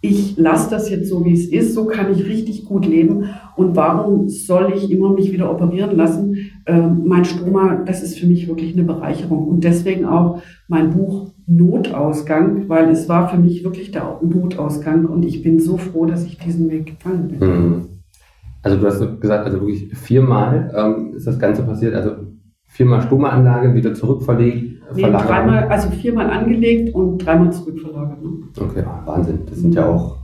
ich 0.00 0.36
lasse 0.36 0.70
das 0.70 0.90
jetzt 0.90 1.08
so, 1.08 1.24
wie 1.24 1.32
es 1.32 1.46
ist, 1.46 1.74
so 1.74 1.86
kann 1.86 2.12
ich 2.12 2.24
richtig 2.24 2.66
gut 2.66 2.86
leben 2.86 3.30
Und 3.58 3.74
warum 3.74 4.28
soll 4.28 4.72
ich 4.76 4.88
immer 4.88 5.10
mich 5.10 5.32
wieder 5.32 5.50
operieren 5.50 5.96
lassen? 5.96 6.36
Ähm, 6.64 7.02
mein 7.06 7.24
Stoma, 7.24 7.82
das 7.84 8.04
ist 8.04 8.16
für 8.16 8.28
mich 8.28 8.46
wirklich 8.46 8.72
eine 8.74 8.84
Bereicherung. 8.84 9.48
Und 9.48 9.64
deswegen 9.64 10.04
auch 10.04 10.40
mein 10.68 10.90
Buch 10.90 11.32
Notausgang, 11.46 12.68
weil 12.68 12.88
es 12.88 13.08
war 13.08 13.28
für 13.28 13.36
mich 13.36 13.64
wirklich 13.64 13.90
der 13.90 14.20
Notausgang. 14.22 15.06
Und 15.06 15.24
ich 15.24 15.42
bin 15.42 15.58
so 15.58 15.76
froh, 15.76 16.06
dass 16.06 16.24
ich 16.24 16.38
diesen 16.38 16.70
Weg 16.70 16.86
gegangen 16.86 17.26
bin. 17.28 17.40
Mhm. 17.40 17.84
Also 18.62 18.76
du 18.76 18.86
hast 18.86 19.20
gesagt, 19.20 19.44
also 19.44 19.60
wirklich 19.60 19.92
viermal 19.92 20.72
ähm, 20.76 21.14
ist 21.16 21.26
das 21.26 21.40
Ganze 21.40 21.64
passiert. 21.64 21.96
Also 21.96 22.12
viermal 22.68 23.02
Stoma-Anlage, 23.02 23.74
wieder 23.74 23.92
zurückverlegt, 23.92 24.82
nee, 24.94 25.02
dreimal, 25.02 25.64
also 25.64 25.90
viermal 25.90 26.30
angelegt 26.30 26.94
und 26.94 27.18
dreimal 27.18 27.52
zurückverlagert. 27.52 28.22
Ne? 28.22 28.30
Okay, 28.60 28.84
Wahnsinn. 29.04 29.40
Das 29.46 29.58
sind 29.58 29.74
ja 29.74 29.86
auch 29.86 30.17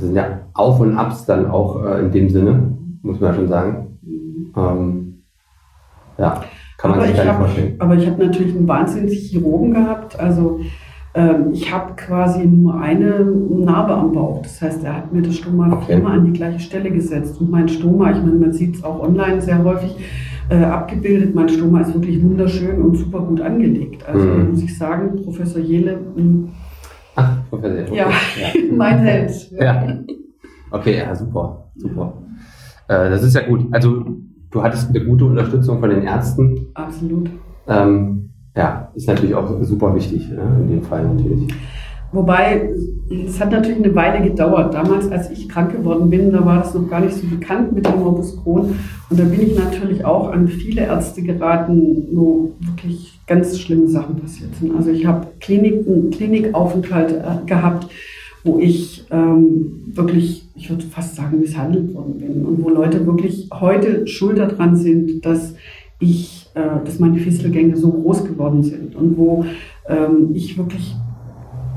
das 0.00 0.06
sind 0.06 0.16
ja 0.16 0.40
Auf 0.54 0.80
und 0.80 0.96
Abs 0.96 1.26
dann 1.26 1.50
auch 1.50 1.84
äh, 1.84 2.00
in 2.00 2.10
dem 2.10 2.28
Sinne, 2.30 2.72
muss 3.02 3.20
man 3.20 3.30
ja 3.30 3.36
schon 3.36 3.48
sagen. 3.48 3.98
Ähm, 4.56 5.22
ja, 6.18 6.42
kann 6.78 6.90
man 6.90 7.00
aber 7.00 7.08
sich 7.08 7.16
gar 7.16 7.24
nicht 7.24 7.34
vorstellen. 7.34 7.74
Aber 7.78 7.94
ich 7.94 8.06
habe 8.06 8.24
natürlich 8.24 8.56
einen 8.56 8.66
wahnsinnigen 8.66 9.16
Chirurgen 9.16 9.74
gehabt. 9.74 10.18
Also 10.18 10.60
ähm, 11.14 11.48
ich 11.52 11.72
habe 11.72 11.94
quasi 11.96 12.46
nur 12.46 12.80
eine 12.80 13.24
Narbe 13.24 13.94
am 13.94 14.12
Bauch. 14.12 14.42
Das 14.42 14.60
heißt, 14.62 14.84
er 14.84 14.96
hat 14.96 15.12
mir 15.12 15.22
das 15.22 15.36
Stoma 15.36 15.72
okay. 15.72 15.94
viermal 15.94 16.18
an 16.18 16.24
die 16.24 16.32
gleiche 16.32 16.60
Stelle 16.60 16.90
gesetzt. 16.90 17.40
Und 17.40 17.50
mein 17.50 17.68
Stoma, 17.68 18.10
ich 18.10 18.18
meine, 18.18 18.38
man 18.38 18.52
sieht 18.52 18.76
es 18.76 18.84
auch 18.84 19.00
online 19.00 19.40
sehr 19.40 19.62
häufig, 19.62 19.96
äh, 20.48 20.64
abgebildet. 20.64 21.34
Mein 21.34 21.48
Stoma 21.48 21.80
ist 21.80 21.94
wirklich 21.94 22.22
wunderschön 22.22 22.80
und 22.80 22.96
super 22.96 23.20
gut 23.20 23.40
angelegt. 23.40 24.06
Also 24.08 24.24
mhm. 24.24 24.50
muss 24.50 24.62
ich 24.62 24.76
sagen, 24.76 25.22
Professor 25.22 25.60
Jele, 25.60 25.98
hm, 26.16 26.48
Ach, 26.48 26.59
Professor. 27.50 27.82
Okay. 27.82 27.96
Ja, 27.96 28.06
mein 28.76 28.98
Held. 28.98 29.50
Ja. 29.52 29.98
Okay, 30.70 30.98
ja, 30.98 31.14
super, 31.14 31.70
super. 31.76 32.14
Äh, 32.88 33.10
das 33.10 33.22
ist 33.22 33.34
ja 33.34 33.42
gut. 33.42 33.66
Also 33.72 34.04
du 34.50 34.62
hattest 34.62 34.90
eine 34.90 35.04
gute 35.04 35.24
Unterstützung 35.24 35.80
von 35.80 35.90
den 35.90 36.02
Ärzten. 36.02 36.68
Absolut. 36.74 37.30
Ähm, 37.68 38.30
ja, 38.56 38.90
ist 38.94 39.08
natürlich 39.08 39.34
auch 39.34 39.62
super 39.62 39.94
wichtig, 39.94 40.28
ne, 40.30 40.42
in 40.62 40.70
dem 40.70 40.82
Fall 40.82 41.04
natürlich. 41.04 41.52
Wobei, 42.12 42.68
es 43.24 43.40
hat 43.40 43.52
natürlich 43.52 43.84
eine 43.84 43.94
Weile 43.94 44.28
gedauert. 44.28 44.74
Damals, 44.74 45.10
als 45.12 45.30
ich 45.30 45.48
krank 45.48 45.70
geworden 45.70 46.10
bin, 46.10 46.32
da 46.32 46.44
war 46.44 46.58
das 46.58 46.74
noch 46.74 46.88
gar 46.88 47.00
nicht 47.00 47.14
so 47.14 47.26
bekannt 47.28 47.72
mit 47.72 47.86
dem 47.86 48.00
Morbus 48.00 48.36
Crohn. 48.42 48.74
Und 49.08 49.20
da 49.20 49.22
bin 49.22 49.42
ich 49.42 49.56
natürlich 49.56 50.04
auch 50.04 50.32
an 50.32 50.48
viele 50.48 50.82
Ärzte 50.82 51.22
geraten, 51.22 52.08
wo 52.12 52.50
wirklich 52.58 53.19
ganz 53.30 53.56
schlimme 53.60 53.86
Sachen 53.86 54.16
passiert 54.16 54.50
sind. 54.56 54.74
Also 54.76 54.90
ich 54.90 55.06
habe 55.06 55.28
Kliniken, 55.38 56.10
Klinikaufenthalte 56.10 57.18
äh, 57.18 57.46
gehabt, 57.46 57.86
wo 58.42 58.58
ich 58.58 59.04
ähm, 59.12 59.84
wirklich, 59.86 60.48
ich 60.56 60.68
würde 60.68 60.84
fast 60.84 61.14
sagen, 61.14 61.38
misshandelt 61.38 61.94
worden 61.94 62.18
bin. 62.18 62.44
Und 62.44 62.62
wo 62.64 62.70
Leute 62.70 63.06
wirklich 63.06 63.48
heute 63.52 64.04
schuld 64.08 64.38
daran 64.38 64.74
sind, 64.74 65.24
dass 65.24 65.54
ich, 66.00 66.48
äh, 66.54 66.84
dass 66.84 66.98
meine 66.98 67.18
Fistelgänge 67.18 67.76
so 67.76 67.92
groß 67.92 68.24
geworden 68.24 68.64
sind. 68.64 68.96
Und 68.96 69.16
wo 69.16 69.44
ähm, 69.88 70.30
ich 70.34 70.58
wirklich 70.58 70.96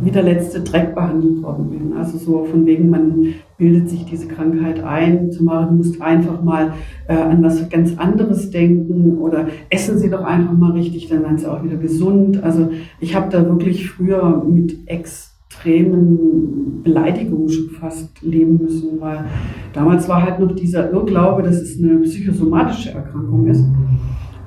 wie 0.03 0.11
der 0.11 0.23
letzte 0.23 0.61
Dreck 0.61 0.95
behandelt 0.95 1.41
worden 1.41 1.69
bin. 1.69 1.93
Also 1.93 2.17
so 2.17 2.45
von 2.45 2.65
wegen, 2.65 2.89
man 2.89 3.33
bildet 3.57 3.89
sich 3.89 4.05
diese 4.05 4.27
Krankheit 4.27 4.83
ein, 4.83 5.31
zumal 5.31 5.67
du 5.67 5.75
musst 5.75 6.01
einfach 6.01 6.41
mal 6.43 6.73
äh, 7.07 7.13
an 7.15 7.43
was 7.43 7.69
ganz 7.69 7.97
anderes 7.97 8.49
denken 8.51 9.17
oder 9.19 9.47
essen 9.69 9.97
Sie 9.99 10.09
doch 10.09 10.23
einfach 10.23 10.53
mal 10.53 10.71
richtig, 10.71 11.07
dann 11.07 11.23
werden 11.23 11.37
Sie 11.37 11.49
auch 11.49 11.63
wieder 11.63 11.77
gesund. 11.77 12.43
Also 12.43 12.69
ich 12.99 13.15
habe 13.15 13.29
da 13.29 13.45
wirklich 13.45 13.89
früher 13.89 14.43
mit 14.47 14.79
extremen 14.87 16.81
Beleidigungen 16.83 17.49
schon 17.49 17.69
fast 17.69 18.21
leben 18.21 18.59
müssen, 18.61 18.99
weil 18.99 19.25
damals 19.73 20.09
war 20.09 20.23
halt 20.23 20.39
noch 20.39 20.53
dieser 20.53 20.91
Irrglaube, 20.91 21.43
dass 21.43 21.61
es 21.61 21.81
eine 21.81 21.99
psychosomatische 21.99 22.91
Erkrankung 22.91 23.47
ist. 23.47 23.63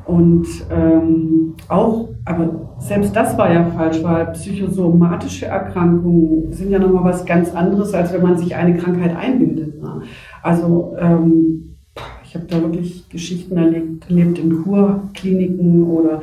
Und 0.06 0.46
ähm, 0.70 1.54
auch, 1.68 2.10
aber 2.24 2.76
selbst 2.78 3.14
das 3.16 3.36
war 3.36 3.52
ja 3.52 3.64
falsch, 3.64 4.02
weil 4.04 4.26
psychosomatische 4.26 5.46
Erkrankungen 5.46 6.52
sind 6.52 6.70
ja 6.70 6.78
nochmal 6.78 7.04
was 7.04 7.24
ganz 7.24 7.52
anderes, 7.54 7.92
als 7.92 8.12
wenn 8.12 8.22
man 8.22 8.38
sich 8.38 8.54
eine 8.54 8.76
Krankheit 8.76 9.16
einbildet. 9.16 9.82
Ne? 9.82 10.02
Also 10.42 10.94
ähm, 11.00 11.76
ich 12.24 12.34
habe 12.36 12.46
da 12.46 12.60
wirklich 12.60 13.08
Geschichten 13.08 13.56
erlebt, 13.56 14.08
erlebt 14.08 14.38
in 14.38 14.62
Kurkliniken 14.62 15.84
oder 15.84 16.20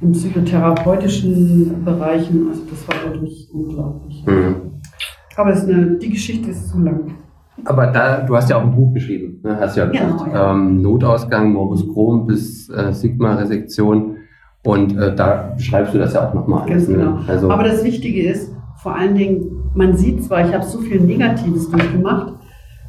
in 0.00 0.12
psychotherapeutischen 0.12 1.84
Bereichen. 1.84 2.48
Also 2.48 2.62
das 2.70 2.88
war 2.88 3.12
wirklich 3.12 3.50
unglaublich. 3.52 4.24
Mhm. 4.26 4.54
Aber 5.36 5.50
es 5.50 5.62
ist 5.62 5.68
eine, 5.68 5.96
die 5.98 6.10
Geschichte 6.10 6.50
ist 6.50 6.68
zu 6.68 6.78
lang. 6.78 7.16
Aber 7.64 7.86
da, 7.86 8.20
du 8.20 8.36
hast 8.36 8.50
ja 8.50 8.56
auch 8.56 8.62
ein 8.62 8.74
Buch 8.74 8.92
geschrieben, 8.92 9.40
ne? 9.42 9.56
hast 9.58 9.76
ja 9.76 9.86
gesagt, 9.86 10.24
genau, 10.24 10.32
ja. 10.32 10.52
Ähm, 10.52 10.82
Notausgang, 10.82 11.52
Morbus 11.52 11.88
Crohn 11.92 12.26
bis 12.26 12.68
äh, 12.68 12.92
Sigma-Resektion. 12.92 14.16
Und 14.64 14.96
äh, 14.96 15.14
da 15.14 15.52
beschreibst 15.56 15.94
du 15.94 15.98
das 15.98 16.14
ja 16.14 16.28
auch 16.28 16.34
nochmal. 16.34 16.68
Ganz 16.68 16.88
ne? 16.88 16.96
genau. 16.96 17.18
Also, 17.26 17.50
Aber 17.50 17.62
das 17.62 17.84
Wichtige 17.84 18.28
ist, 18.28 18.52
vor 18.82 18.94
allen 18.94 19.14
Dingen, 19.14 19.70
man 19.74 19.96
sieht 19.96 20.24
zwar, 20.24 20.46
ich 20.46 20.52
habe 20.52 20.64
so 20.64 20.78
viel 20.80 21.00
Negatives 21.00 21.70
durchgemacht, 21.70 22.34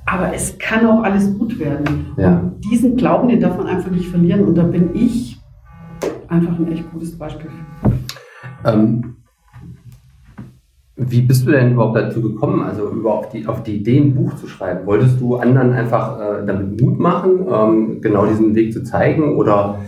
aber 0.06 0.34
es 0.34 0.58
kann 0.58 0.86
auch 0.86 1.04
alles 1.04 1.38
gut 1.38 1.60
werden. 1.60 2.08
Ja. 2.18 2.40
Und 2.40 2.62
diesen 2.72 2.96
Glauben, 2.96 3.28
den 3.28 3.40
darf 3.40 3.58
man 3.58 3.68
einfach 3.68 3.92
nicht 3.92 4.08
verlieren. 4.08 4.46
Und 4.46 4.56
da 4.56 4.64
bin 4.64 4.96
ich 4.96 5.38
einfach 6.30 6.58
ein 6.58 6.72
echt 6.72 6.90
gutes 6.92 7.18
Beispiel. 7.18 7.50
Ähm, 8.66 9.17
wie 10.98 11.22
bist 11.22 11.46
du 11.46 11.52
denn 11.52 11.74
überhaupt 11.74 11.96
dazu 11.96 12.22
gekommen, 12.22 12.62
also 12.62 12.90
überhaupt 12.90 13.34
die, 13.34 13.46
auf 13.46 13.62
die 13.62 13.78
Idee, 13.78 14.00
ein 14.00 14.16
Buch 14.16 14.36
zu 14.36 14.48
schreiben? 14.48 14.86
Wolltest 14.88 15.22
du 15.22 15.36
anderen 15.36 15.72
einfach 15.72 16.20
äh, 16.20 16.46
damit 16.46 16.82
Mut 16.82 17.00
machen, 17.00 17.46
ähm, 17.52 18.02
genau 18.02 18.26
diesen 18.26 18.56
Weg 18.56 18.74
zu 18.74 18.84
zeigen? 18.84 19.38
Oder 19.38 19.80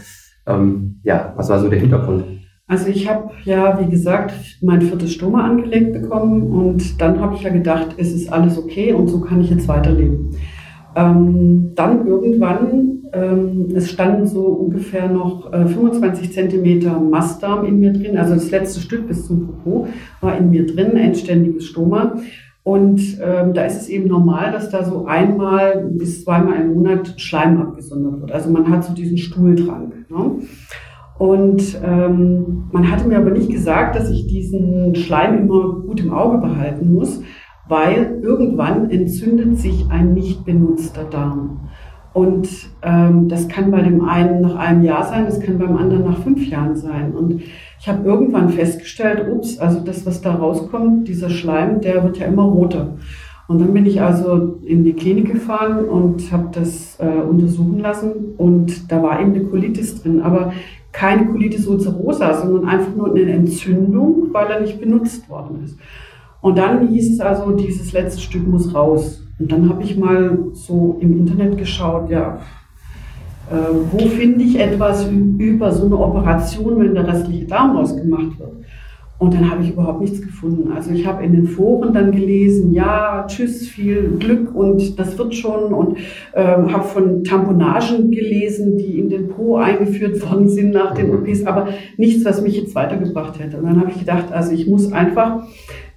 ähm, 0.45 0.99
ja, 1.03 1.33
was 1.35 1.49
war 1.49 1.59
so 1.59 1.67
der 1.67 1.79
Hintergrund? 1.79 2.25
Also 2.67 2.87
ich 2.87 3.09
habe 3.09 3.31
ja, 3.45 3.79
wie 3.79 3.89
gesagt, 3.89 4.31
mein 4.61 4.81
viertes 4.81 5.13
Stoma 5.13 5.43
angelegt 5.43 5.93
bekommen 5.93 6.43
und 6.43 7.01
dann 7.01 7.19
habe 7.19 7.33
ich 7.33 7.41
ja 7.41 7.49
gedacht, 7.49 7.95
es 7.97 8.13
ist 8.13 8.31
alles 8.31 8.59
okay 8.59 8.93
und 8.93 9.07
so 9.07 9.21
kann 9.21 9.41
ich 9.41 9.49
jetzt 9.49 9.67
weiterleben. 9.67 10.35
Ähm, 10.95 11.71
dann 11.73 12.05
irgendwann, 12.05 12.98
es 13.75 13.89
standen 13.89 14.27
so 14.27 14.45
ungefähr 14.45 15.09
noch 15.09 15.51
äh, 15.51 15.65
25 15.65 16.31
Zentimeter 16.33 16.99
Mastdarm 16.99 17.65
in 17.65 17.79
mir 17.79 17.93
drin, 17.93 18.17
also 18.17 18.33
das 18.33 18.51
letzte 18.51 18.79
Stück 18.81 19.07
bis 19.07 19.25
zum 19.25 19.47
Popo 19.47 19.87
war 20.21 20.37
in 20.37 20.49
mir 20.49 20.65
drin, 20.65 20.95
endständiges 20.95 21.65
Stoma. 21.65 22.17
Und 22.63 23.01
ähm, 23.23 23.53
da 23.53 23.65
ist 23.65 23.81
es 23.81 23.89
eben 23.89 24.07
normal, 24.07 24.51
dass 24.51 24.69
da 24.69 24.83
so 24.83 25.05
einmal 25.05 25.89
bis 25.97 26.23
zweimal 26.23 26.61
im 26.61 26.75
Monat 26.75 27.15
Schleim 27.17 27.59
abgesondert 27.59 28.21
wird. 28.21 28.31
Also 28.31 28.51
man 28.51 28.69
hat 28.69 28.83
so 28.83 28.93
diesen 28.93 29.17
Stuhldrang. 29.17 29.91
Ne? 30.09 30.31
Und 31.17 31.79
ähm, 31.83 32.65
man 32.71 32.91
hatte 32.91 33.07
mir 33.07 33.17
aber 33.17 33.31
nicht 33.31 33.49
gesagt, 33.49 33.95
dass 33.95 34.09
ich 34.09 34.27
diesen 34.27 34.93
Schleim 34.95 35.39
immer 35.39 35.81
gut 35.81 35.99
im 36.01 36.13
Auge 36.13 36.37
behalten 36.37 36.93
muss, 36.93 37.21
weil 37.67 38.19
irgendwann 38.21 38.89
entzündet 38.89 39.57
sich 39.57 39.85
ein 39.89 40.13
nicht 40.13 40.45
benutzter 40.45 41.05
Darm. 41.05 41.69
Und 42.13 42.49
ähm, 42.81 43.29
das 43.29 43.47
kann 43.47 43.71
bei 43.71 43.81
dem 43.81 44.03
einen 44.03 44.41
nach 44.41 44.55
einem 44.55 44.83
Jahr 44.83 45.03
sein, 45.05 45.25
das 45.25 45.39
kann 45.39 45.59
beim 45.59 45.77
anderen 45.77 46.05
nach 46.05 46.17
fünf 46.19 46.47
Jahren 46.47 46.75
sein. 46.75 47.13
Und 47.13 47.41
ich 47.79 47.87
habe 47.87 48.07
irgendwann 48.07 48.49
festgestellt, 48.49 49.27
ups, 49.31 49.59
also 49.59 49.79
das, 49.81 50.05
was 50.05 50.21
da 50.21 50.33
rauskommt, 50.33 51.07
dieser 51.07 51.29
Schleim, 51.29 51.81
der 51.81 52.03
wird 52.03 52.17
ja 52.17 52.25
immer 52.25 52.43
roter. 52.43 52.95
Und 53.47 53.59
dann 53.59 53.73
bin 53.73 53.85
ich 53.85 54.01
also 54.01 54.59
in 54.63 54.83
die 54.83 54.93
Klinik 54.93 55.31
gefahren 55.31 55.85
und 55.85 56.31
habe 56.31 56.49
das 56.51 56.99
äh, 56.99 57.21
untersuchen 57.21 57.79
lassen 57.79 58.11
und 58.37 58.91
da 58.91 59.01
war 59.01 59.19
eben 59.19 59.33
eine 59.33 59.43
Colitis 59.43 60.03
drin, 60.03 60.21
aber 60.21 60.53
keine 60.91 61.25
Colitis 61.25 61.65
ulcerosa, 61.65 62.41
sondern 62.41 62.69
einfach 62.69 62.95
nur 62.95 63.09
eine 63.09 63.31
Entzündung, 63.31 64.27
weil 64.33 64.51
er 64.51 64.61
nicht 64.61 64.79
benutzt 64.79 65.27
worden 65.29 65.63
ist. 65.63 65.77
Und 66.41 66.57
dann 66.57 66.89
hieß 66.89 67.13
es 67.13 67.19
also, 67.19 67.51
dieses 67.51 67.91
letzte 67.91 68.21
Stück 68.21 68.47
muss 68.47 68.73
raus. 68.73 69.23
Und 69.39 69.51
dann 69.51 69.69
habe 69.69 69.83
ich 69.83 69.97
mal 69.97 70.37
so 70.53 70.97
im 70.99 71.19
Internet 71.19 71.57
geschaut, 71.57 72.09
ja, 72.09 72.39
äh, 73.49 73.73
wo 73.91 73.99
finde 73.99 74.43
ich 74.43 74.59
etwas 74.59 75.09
über 75.37 75.71
so 75.71 75.85
eine 75.85 75.97
Operation, 75.97 76.79
wenn 76.79 76.93
der 76.93 77.07
restliche 77.07 77.45
Darm 77.45 77.75
rausgemacht 77.75 78.37
wird. 78.37 78.51
Und 79.17 79.33
dann 79.33 79.51
habe 79.51 79.61
ich 79.61 79.71
überhaupt 79.71 79.99
nichts 79.99 80.21
gefunden. 80.21 80.71
Also 80.71 80.91
ich 80.91 81.05
habe 81.05 81.25
in 81.25 81.33
den 81.33 81.45
Foren 81.45 81.93
dann 81.93 82.11
gelesen, 82.11 82.73
ja, 82.73 83.25
tschüss, 83.27 83.67
viel 83.67 84.15
Glück 84.17 84.55
und 84.55 84.97
das 84.97 85.17
wird 85.17 85.35
schon. 85.35 85.73
Und 85.73 85.97
äh, 86.31 86.41
habe 86.43 86.83
von 86.83 87.25
Tamponagen 87.25 88.11
gelesen, 88.11 88.77
die 88.77 88.97
in 88.97 89.09
den 89.09 89.27
Po 89.27 89.57
eingeführt 89.57 90.21
worden 90.21 90.47
sind 90.47 90.71
nach 90.71 90.93
den 90.93 91.13
OPs, 91.13 91.45
aber 91.45 91.67
nichts, 91.97 92.23
was 92.23 92.41
mich 92.41 92.55
jetzt 92.55 92.75
weitergebracht 92.75 93.39
hätte. 93.39 93.57
Und 93.57 93.65
dann 93.65 93.81
habe 93.81 93.91
ich 93.91 93.99
gedacht, 93.99 94.31
also 94.31 94.53
ich 94.53 94.67
muss 94.67 94.89
einfach 94.93 95.43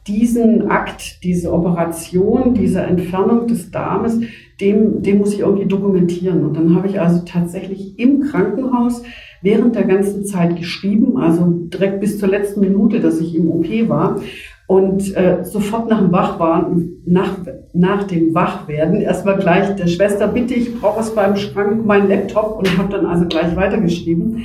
diesen 0.07 0.71
Akt, 0.71 1.23
diese 1.23 1.53
Operation, 1.53 2.55
diese 2.55 2.81
Entfernung 2.81 3.47
des 3.47 3.71
Darmes, 3.71 4.21
dem, 4.61 5.03
dem 5.03 5.19
muss 5.19 5.33
ich 5.33 5.41
irgendwie 5.41 5.67
dokumentieren. 5.67 6.45
Und 6.45 6.57
dann 6.57 6.75
habe 6.75 6.89
ich 6.89 7.01
also 7.01 7.23
tatsächlich 7.25 7.99
im 7.99 8.21
Krankenhaus 8.21 9.03
während 9.43 9.75
der 9.75 9.85
ganzen 9.85 10.25
Zeit 10.25 10.57
geschrieben, 10.57 11.19
also 11.19 11.47
direkt 11.47 12.01
bis 12.01 12.19
zur 12.19 12.29
letzten 12.29 12.61
Minute, 12.61 13.01
dass 13.01 13.21
ich 13.21 13.35
im 13.35 13.51
OP 13.51 13.67
war. 13.89 14.21
Und 14.67 15.15
äh, 15.17 15.45
sofort 15.45 15.91
nach 15.91 16.01
dem 16.01 16.13
Wachwerden, 16.13 17.03
nach, 17.05 17.37
nach 17.75 18.05
dem 18.05 18.35
Wachwerden, 18.35 19.01
erstmal 19.03 19.37
gleich 19.37 19.75
der 19.77 19.87
Schwester, 19.87 20.29
bitte, 20.29 20.55
ich 20.55 20.81
brauche 20.81 21.01
es 21.01 21.15
beim 21.15 21.37
Schrank, 21.37 21.85
meinen 21.85 22.09
Laptop 22.09 22.59
und 22.59 22.79
habe 22.79 22.91
dann 22.91 23.07
also 23.07 23.27
gleich 23.27 23.55
weitergeschrieben. 23.55 24.45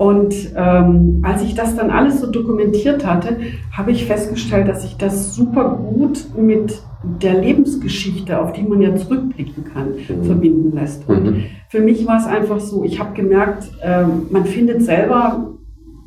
Und 0.00 0.34
ähm, 0.56 1.18
als 1.20 1.42
ich 1.42 1.54
das 1.54 1.76
dann 1.76 1.90
alles 1.90 2.22
so 2.22 2.30
dokumentiert 2.30 3.04
hatte, 3.04 3.36
habe 3.70 3.90
ich 3.90 4.06
festgestellt, 4.06 4.66
dass 4.66 4.80
sich 4.80 4.96
das 4.96 5.34
super 5.34 5.76
gut 5.76 6.24
mit 6.38 6.80
der 7.20 7.34
Lebensgeschichte, 7.38 8.40
auf 8.40 8.54
die 8.54 8.62
man 8.62 8.80
ja 8.80 8.96
zurückblicken 8.96 9.64
kann, 9.64 9.88
mhm. 9.90 10.24
verbinden 10.24 10.74
lässt. 10.74 11.06
Und 11.06 11.24
mhm. 11.24 11.42
für 11.68 11.80
mich 11.80 12.06
war 12.06 12.16
es 12.16 12.24
einfach 12.24 12.60
so, 12.60 12.82
ich 12.82 12.98
habe 12.98 13.12
gemerkt, 13.12 13.70
äh, 13.82 14.04
man 14.30 14.46
findet 14.46 14.82
selber 14.82 15.50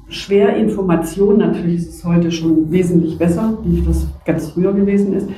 schwer 0.09 0.55
Informationen. 0.55 1.38
Natürlich 1.38 1.81
ist 1.81 1.89
es 1.89 2.03
heute 2.03 2.31
schon 2.31 2.71
wesentlich 2.71 3.19
besser, 3.19 3.59
wie 3.63 3.83
das 3.83 4.07
ganz 4.25 4.50
früher 4.50 4.73
gewesen 4.73 5.13
ist. 5.13 5.29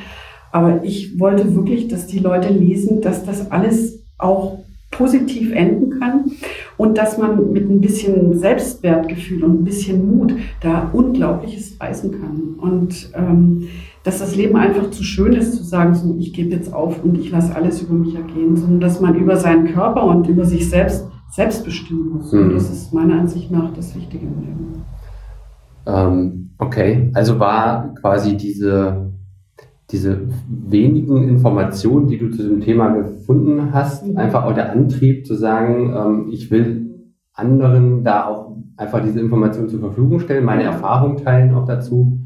Aber 0.53 0.81
ich 0.81 1.19
wollte 1.19 1.53
wirklich, 1.55 1.89
dass 1.89 2.07
die 2.07 2.19
Leute 2.19 2.53
lesen, 2.53 3.01
dass 3.01 3.25
das 3.25 3.51
alles 3.51 4.01
auch 4.17 4.59
positiv 4.91 5.51
enden 5.51 5.99
kann 5.99 6.31
und 6.77 6.97
dass 6.97 7.17
man 7.17 7.51
mit 7.51 7.69
ein 7.69 7.81
bisschen 7.81 8.37
Selbstwertgefühl 8.37 9.43
und 9.43 9.61
ein 9.61 9.63
bisschen 9.63 10.17
Mut 10.17 10.33
da 10.61 10.89
Unglaubliches 10.91 11.79
reißen 11.79 12.11
kann. 12.11 12.55
Und 12.57 13.11
ähm, 13.13 13.67
dass 14.03 14.19
das 14.19 14.35
Leben 14.35 14.55
einfach 14.55 14.91
zu 14.91 15.03
schön 15.03 15.33
ist, 15.33 15.55
zu 15.55 15.63
sagen, 15.63 15.95
so, 15.95 16.15
ich 16.19 16.33
gebe 16.33 16.51
jetzt 16.51 16.73
auf 16.73 17.03
und 17.03 17.17
ich 17.17 17.31
lasse 17.31 17.55
alles 17.55 17.81
über 17.81 17.93
mich 17.93 18.15
ergehen, 18.15 18.55
sondern 18.55 18.79
dass 18.79 19.01
man 19.01 19.15
über 19.15 19.35
seinen 19.35 19.73
Körper 19.73 20.03
und 20.05 20.27
über 20.27 20.45
sich 20.45 20.69
selbst 20.69 21.07
selbst 21.31 21.65
bestimmen 21.65 22.09
muss. 22.09 22.31
Mhm. 22.31 22.43
Und 22.43 22.53
das 22.53 22.69
ist 22.69 22.93
meiner 22.93 23.19
Ansicht 23.19 23.51
nach 23.51 23.73
das 23.73 23.95
Wichtige 23.95 24.25
im 24.25 24.39
Leben. 24.39 24.83
Ähm, 25.85 26.51
okay, 26.57 27.11
also 27.13 27.39
war 27.39 27.93
quasi 27.95 28.37
diese 28.37 29.11
diese 29.91 30.27
wenigen 30.47 31.27
Informationen, 31.27 32.07
die 32.07 32.17
du 32.17 32.29
zu 32.29 32.43
dem 32.43 32.61
Thema 32.61 32.89
gefunden 32.89 33.71
hast, 33.71 34.05
mhm. 34.05 34.17
einfach 34.17 34.43
auch 34.45 34.53
der 34.53 34.71
Antrieb 34.71 35.25
zu 35.25 35.35
sagen, 35.35 35.93
ähm, 35.95 36.27
ich 36.31 36.49
will 36.49 37.13
anderen 37.33 38.03
da 38.03 38.27
auch 38.27 38.55
einfach 38.77 39.01
diese 39.03 39.19
Informationen 39.19 39.69
zur 39.69 39.79
Verfügung 39.79 40.19
stellen, 40.19 40.45
meine 40.45 40.63
Erfahrung 40.63 41.17
teilen 41.17 41.53
auch 41.53 41.65
dazu. 41.65 42.19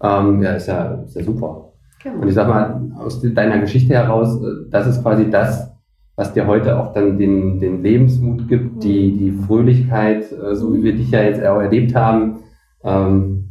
Ähm, 0.00 0.42
ja, 0.42 0.52
ist 0.52 0.68
ja, 0.68 1.02
ist 1.04 1.16
ja 1.16 1.22
super. 1.22 1.72
Genau. 2.02 2.20
Und 2.20 2.28
ich 2.28 2.34
sag 2.34 2.48
mal, 2.48 2.82
aus 2.98 3.20
deiner 3.20 3.58
Geschichte 3.58 3.94
heraus, 3.94 4.40
äh, 4.42 4.68
das 4.70 4.86
ist 4.86 5.02
quasi 5.02 5.30
das, 5.30 5.72
was 6.16 6.32
dir 6.32 6.46
heute 6.46 6.78
auch 6.78 6.92
dann 6.92 7.18
den, 7.18 7.58
den 7.58 7.82
Lebensmut 7.82 8.48
gibt, 8.48 8.76
mhm. 8.76 8.80
die, 8.80 9.16
die 9.16 9.32
Fröhlichkeit, 9.32 10.30
äh, 10.32 10.54
so 10.54 10.74
wie 10.74 10.82
wir 10.82 10.94
dich 10.94 11.10
ja 11.10 11.22
jetzt 11.22 11.44
auch 11.44 11.60
erlebt 11.60 11.94
haben. 11.94 12.40
Ähm, 12.84 13.50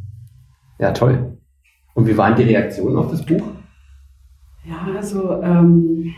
ja, 0.80 0.92
toll. 0.92 1.38
Und 1.94 2.08
wie 2.08 2.18
waren 2.18 2.36
die 2.36 2.44
Reaktionen 2.44 2.98
auf 2.98 3.12
das 3.12 3.26
Buch? 3.26 3.44
Ja, 4.64 4.96
also 4.96 5.42
ähm, 5.42 6.14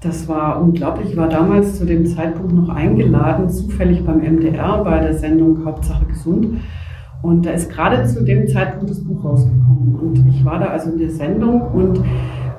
das 0.00 0.28
war 0.28 0.60
unglaublich. 0.62 1.10
Ich 1.10 1.16
war 1.16 1.28
damals 1.28 1.78
zu 1.78 1.84
dem 1.84 2.06
Zeitpunkt 2.06 2.52
noch 2.52 2.70
eingeladen, 2.70 3.50
zufällig 3.50 4.04
beim 4.04 4.20
MDR 4.20 4.82
bei 4.82 5.00
der 5.00 5.14
Sendung 5.14 5.64
Hauptsache 5.64 6.06
gesund. 6.06 6.60
Und 7.22 7.44
da 7.44 7.50
ist 7.50 7.70
gerade 7.70 8.06
zu 8.06 8.24
dem 8.24 8.46
Zeitpunkt 8.46 8.88
das 8.90 9.04
Buch 9.04 9.22
rausgekommen. 9.24 9.96
Und 9.96 10.24
ich 10.28 10.44
war 10.44 10.58
da 10.58 10.66
also 10.66 10.92
in 10.92 10.98
der 10.98 11.10
Sendung 11.10 11.60
und 11.72 12.00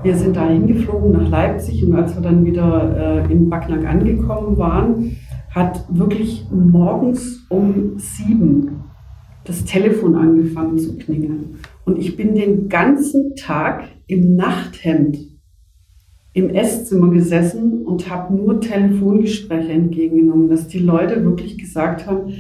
wir 0.04 0.16
sind 0.16 0.36
da 0.36 0.48
hingeflogen 0.48 1.12
nach 1.14 1.30
Leipzig. 1.30 1.84
Und 1.84 1.96
als 1.96 2.16
wir 2.16 2.22
dann 2.22 2.46
wieder 2.46 3.26
äh, 3.26 3.32
in 3.32 3.50
Backnang 3.50 3.86
angekommen 3.88 4.58
waren, 4.58 5.18
hat 5.50 5.84
wirklich 5.90 6.48
morgens 6.52 7.46
um 7.50 7.98
sieben 7.98 8.84
das 9.44 9.66
Telefon 9.66 10.16
angefangen 10.16 10.78
zu 10.78 10.96
klingeln. 10.98 11.58
Und 11.86 11.98
ich 12.00 12.16
bin 12.16 12.36
den 12.36 12.70
ganzen 12.70 13.36
Tag 13.36 13.90
im 14.08 14.36
Nachthemd 14.36 15.18
im 16.34 16.50
Esszimmer 16.50 17.12
gesessen 17.12 17.86
und 17.86 18.10
habe 18.10 18.34
nur 18.34 18.62
Telefongespräche 18.62 19.72
entgegengenommen, 19.72 20.50
dass 20.50 20.68
die 20.68 20.80
Leute 20.80 21.24
wirklich 21.26 21.58
gesagt 21.58 22.08
haben, 22.08 22.34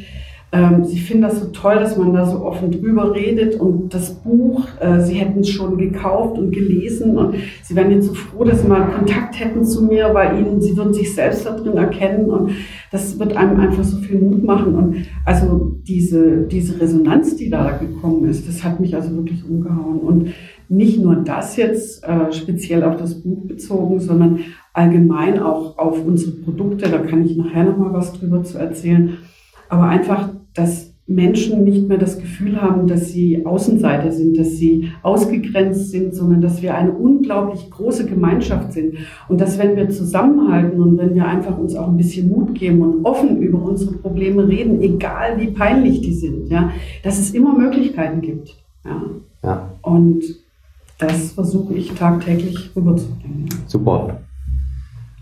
ähm, 0.53 0.83
sie 0.83 0.99
finden 0.99 1.23
das 1.23 1.39
so 1.39 1.47
toll, 1.47 1.75
dass 1.75 1.97
man 1.97 2.13
da 2.13 2.25
so 2.25 2.43
offen 2.43 2.71
drüber 2.71 3.15
redet 3.15 3.57
und 3.57 3.93
das 3.93 4.15
Buch, 4.15 4.67
äh, 4.81 4.99
sie 4.99 5.13
hätten 5.13 5.39
es 5.39 5.49
schon 5.49 5.77
gekauft 5.77 6.37
und 6.37 6.51
gelesen 6.51 7.17
und 7.17 7.35
sie 7.63 7.73
wären 7.73 7.91
jetzt 7.91 8.07
so 8.07 8.13
froh, 8.13 8.43
dass 8.43 8.61
sie 8.61 8.67
mal 8.67 8.89
Kontakt 8.89 9.39
hätten 9.39 9.63
zu 9.63 9.85
mir, 9.85 10.13
weil 10.13 10.39
ihnen, 10.39 10.61
sie 10.61 10.75
würden 10.75 10.93
sich 10.93 11.15
selbst 11.15 11.45
da 11.45 11.51
drin 11.51 11.77
erkennen 11.77 12.29
und 12.29 12.51
das 12.91 13.17
wird 13.17 13.37
einem 13.37 13.61
einfach 13.61 13.85
so 13.85 13.97
viel 13.97 14.19
Mut 14.19 14.43
machen 14.43 14.75
und 14.75 15.05
also 15.25 15.77
diese, 15.87 16.41
diese 16.41 16.81
Resonanz, 16.81 17.37
die 17.37 17.49
da 17.49 17.77
gekommen 17.77 18.27
ist, 18.27 18.45
das 18.45 18.61
hat 18.61 18.81
mich 18.81 18.93
also 18.93 19.15
wirklich 19.15 19.47
umgehauen 19.49 19.99
und 19.99 20.33
nicht 20.67 21.01
nur 21.01 21.15
das 21.15 21.55
jetzt 21.55 22.03
äh, 22.03 22.31
speziell 22.33 22.83
auf 22.83 22.97
das 22.97 23.23
Buch 23.23 23.47
bezogen, 23.47 24.01
sondern 24.01 24.39
allgemein 24.73 25.39
auch 25.39 25.77
auf 25.77 26.05
unsere 26.05 26.31
Produkte, 26.31 26.89
da 26.89 26.97
kann 26.97 27.25
ich 27.25 27.37
nachher 27.37 27.63
nochmal 27.63 27.93
was 27.93 28.11
drüber 28.11 28.43
zu 28.43 28.57
erzählen, 28.57 29.17
aber 29.69 29.85
einfach 29.85 30.40
dass 30.53 30.91
Menschen 31.07 31.63
nicht 31.63 31.87
mehr 31.87 31.97
das 31.97 32.19
Gefühl 32.19 32.61
haben, 32.61 32.87
dass 32.87 33.11
sie 33.11 33.45
Außenseiter 33.45 34.11
sind, 34.11 34.37
dass 34.37 34.51
sie 34.51 34.89
ausgegrenzt 35.03 35.91
sind, 35.91 36.15
sondern 36.15 36.41
dass 36.41 36.61
wir 36.61 36.75
eine 36.75 36.91
unglaublich 36.91 37.69
große 37.69 38.05
Gemeinschaft 38.05 38.73
sind. 38.73 38.95
Und 39.27 39.41
dass 39.41 39.57
wenn 39.57 39.75
wir 39.75 39.89
zusammenhalten 39.89 40.79
und 40.81 40.97
wenn 40.97 41.15
wir 41.15 41.25
einfach 41.25 41.57
uns 41.57 41.75
auch 41.75 41.87
ein 41.87 41.97
bisschen 41.97 42.29
Mut 42.29 42.55
geben 42.55 42.81
und 42.81 43.05
offen 43.05 43.41
über 43.41 43.61
unsere 43.61 43.93
Probleme 43.93 44.47
reden, 44.47 44.81
egal 44.81 45.39
wie 45.39 45.47
peinlich 45.47 46.01
die 46.01 46.13
sind, 46.13 46.49
ja, 46.49 46.71
dass 47.03 47.19
es 47.19 47.31
immer 47.31 47.57
Möglichkeiten 47.57 48.21
gibt. 48.21 48.55
Ja. 48.85 49.01
ja. 49.43 49.69
Und 49.81 50.23
das 50.97 51.31
versuche 51.31 51.73
ich 51.73 51.91
tagtäglich 51.93 52.69
rüberzubringen. 52.75 53.49
Super. 53.65 54.21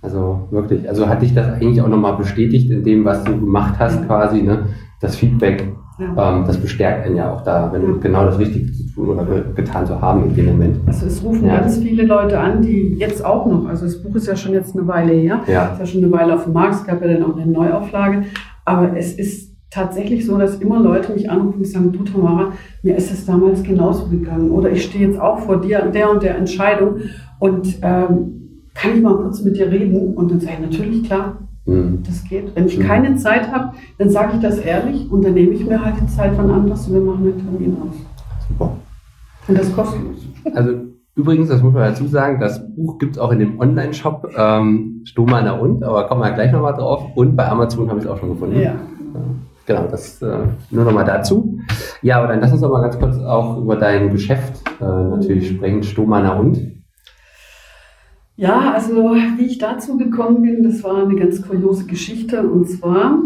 Also 0.02 0.48
wirklich, 0.52 0.88
also 0.88 1.08
hat 1.08 1.22
dich 1.22 1.34
das 1.34 1.48
eigentlich 1.48 1.82
auch 1.82 1.88
nochmal 1.88 2.16
bestätigt 2.16 2.70
in 2.70 2.84
dem, 2.84 3.06
was 3.06 3.24
du 3.24 3.38
gemacht 3.38 3.76
hast, 3.80 4.06
quasi, 4.06 4.42
ne? 4.42 4.68
das 5.02 5.16
Feedback, 5.16 5.66
ja. 5.98 6.38
ähm, 6.38 6.44
das 6.46 6.58
bestärkt 6.58 7.06
einen 7.06 7.16
ja 7.16 7.34
auch 7.34 7.42
da, 7.42 7.70
wenn 7.72 7.82
ja. 7.82 7.94
genau 8.02 8.26
das 8.26 8.40
Richtige 8.40 8.72
zu 8.72 8.88
tun 8.94 9.10
oder 9.10 9.26
getan 9.56 9.86
zu 9.86 10.00
haben 10.02 10.30
in 10.30 10.36
dem 10.36 10.46
Moment. 10.48 10.78
Also 10.86 11.06
es 11.06 11.24
rufen 11.24 11.48
ja. 11.48 11.60
ganz 11.60 11.78
viele 11.78 12.04
Leute 12.06 12.40
an, 12.40 12.62
die 12.62 12.96
jetzt 12.98 13.24
auch 13.24 13.46
noch, 13.46 13.68
also 13.68 13.86
das 13.86 14.02
Buch 14.02 14.16
ist 14.16 14.28
ja 14.28 14.36
schon 14.36 14.54
jetzt 14.54 14.76
eine 14.76 14.88
Weile 14.88 15.14
her, 15.14 15.42
ja. 15.48 15.74
ist 15.74 15.80
ja 15.80 15.86
schon 15.86 16.04
eine 16.04 16.12
Weile 16.12 16.36
auf 16.36 16.44
dem 16.44 16.54
Markt, 16.54 16.76
es 16.76 16.86
gab 16.86 17.02
ja 17.02 17.08
dann 17.08 17.24
auch 17.24 17.36
eine 17.36 17.50
Neuauflage, 17.50 18.24
aber 18.66 18.96
es 18.98 19.14
ist 19.14 19.50
tatsächlich 19.70 20.26
so, 20.26 20.38
dass 20.38 20.56
immer 20.56 20.80
Leute 20.80 21.14
mich 21.14 21.30
anrufen 21.30 21.60
und 21.60 21.68
sagen, 21.68 21.92
du 21.92 22.04
Tamara, 22.04 22.54
mir 22.82 22.96
ist 22.96 23.12
es 23.12 23.26
damals 23.26 23.64
genauso 23.64 24.08
gegangen 24.08 24.50
oder 24.52 24.72
ich 24.72 24.84
stehe 24.84 25.08
jetzt 25.08 25.20
auch 25.20 25.40
vor 25.40 25.62
dir, 25.62 25.82
der 25.94 26.10
und 26.10 26.24
der 26.24 26.38
Entscheidung 26.38 27.02
und 27.40 27.78
ähm, 27.82 28.39
kann 28.80 28.96
ich 28.96 29.02
mal 29.02 29.16
kurz 29.16 29.44
mit 29.44 29.58
dir 29.58 29.70
reden? 29.70 30.16
Und 30.16 30.32
dann 30.32 30.40
sage 30.40 30.54
ich, 30.54 30.72
natürlich, 30.72 31.04
klar, 31.04 31.38
Mhm. 31.70 32.04
Das 32.06 32.24
geht. 32.24 32.56
Wenn 32.56 32.66
ich 32.66 32.80
keine 32.80 33.16
Zeit 33.16 33.52
habe, 33.52 33.74
dann 33.98 34.10
sage 34.10 34.34
ich 34.36 34.42
das 34.42 34.58
ehrlich 34.58 35.10
und 35.12 35.24
dann 35.24 35.34
nehme 35.34 35.52
ich 35.52 35.66
mir 35.66 35.84
halt 35.84 35.96
die 36.02 36.08
Zeit 36.08 36.34
von 36.34 36.50
anders 36.50 36.88
und 36.88 36.96
wir 36.96 37.02
machen 37.02 37.24
einen 37.24 37.38
Termin 37.38 37.78
aus. 37.82 37.96
Super. 38.48 38.72
Und 39.48 39.58
das 39.58 39.76
kostet 39.76 40.02
kostenlos. 40.02 40.56
Also 40.56 40.74
übrigens, 41.16 41.50
das 41.50 41.62
muss 41.62 41.74
man 41.74 41.84
dazu 41.84 42.08
sagen, 42.08 42.40
das 42.40 42.62
Buch 42.76 42.98
gibt 42.98 43.14
es 43.16 43.20
auch 43.20 43.32
in 43.32 43.40
dem 43.40 43.60
Online-Shop 43.60 44.32
ähm, 44.36 45.02
Stumana 45.06 45.54
und, 45.54 45.84
aber 45.84 46.08
kommen 46.08 46.22
wir 46.22 46.32
gleich 46.32 46.52
nochmal 46.52 46.74
drauf. 46.74 47.04
Und 47.16 47.36
bei 47.36 47.48
Amazon 47.48 47.88
habe 47.90 48.00
ich 48.00 48.06
es 48.06 48.12
auch 48.12 48.18
schon 48.18 48.30
gefunden. 48.30 48.60
Ja. 48.60 48.76
Genau, 49.66 49.86
das 49.92 50.20
äh, 50.24 50.38
nur 50.72 50.86
nochmal 50.86 51.06
dazu. 51.06 51.60
Ja, 52.02 52.18
aber 52.18 52.30
dann 52.30 52.40
lass 52.40 52.52
uns 52.52 52.62
doch 52.62 52.72
mal 52.72 52.82
ganz 52.82 52.98
kurz 52.98 53.18
auch 53.20 53.62
über 53.62 53.76
dein 53.76 54.10
Geschäft 54.10 54.54
äh, 54.82 54.84
natürlich 54.84 55.52
mhm. 55.52 55.56
sprechen, 55.56 55.84
Stomana 55.84 56.34
und. 56.34 56.79
Ja, 58.40 58.72
also 58.72 58.94
wie 59.38 59.48
ich 59.48 59.58
dazu 59.58 59.98
gekommen 59.98 60.44
bin, 60.44 60.64
das 60.64 60.82
war 60.82 61.04
eine 61.04 61.16
ganz 61.16 61.46
kuriose 61.46 61.86
Geschichte. 61.88 62.42
Und 62.42 62.70
zwar, 62.70 63.20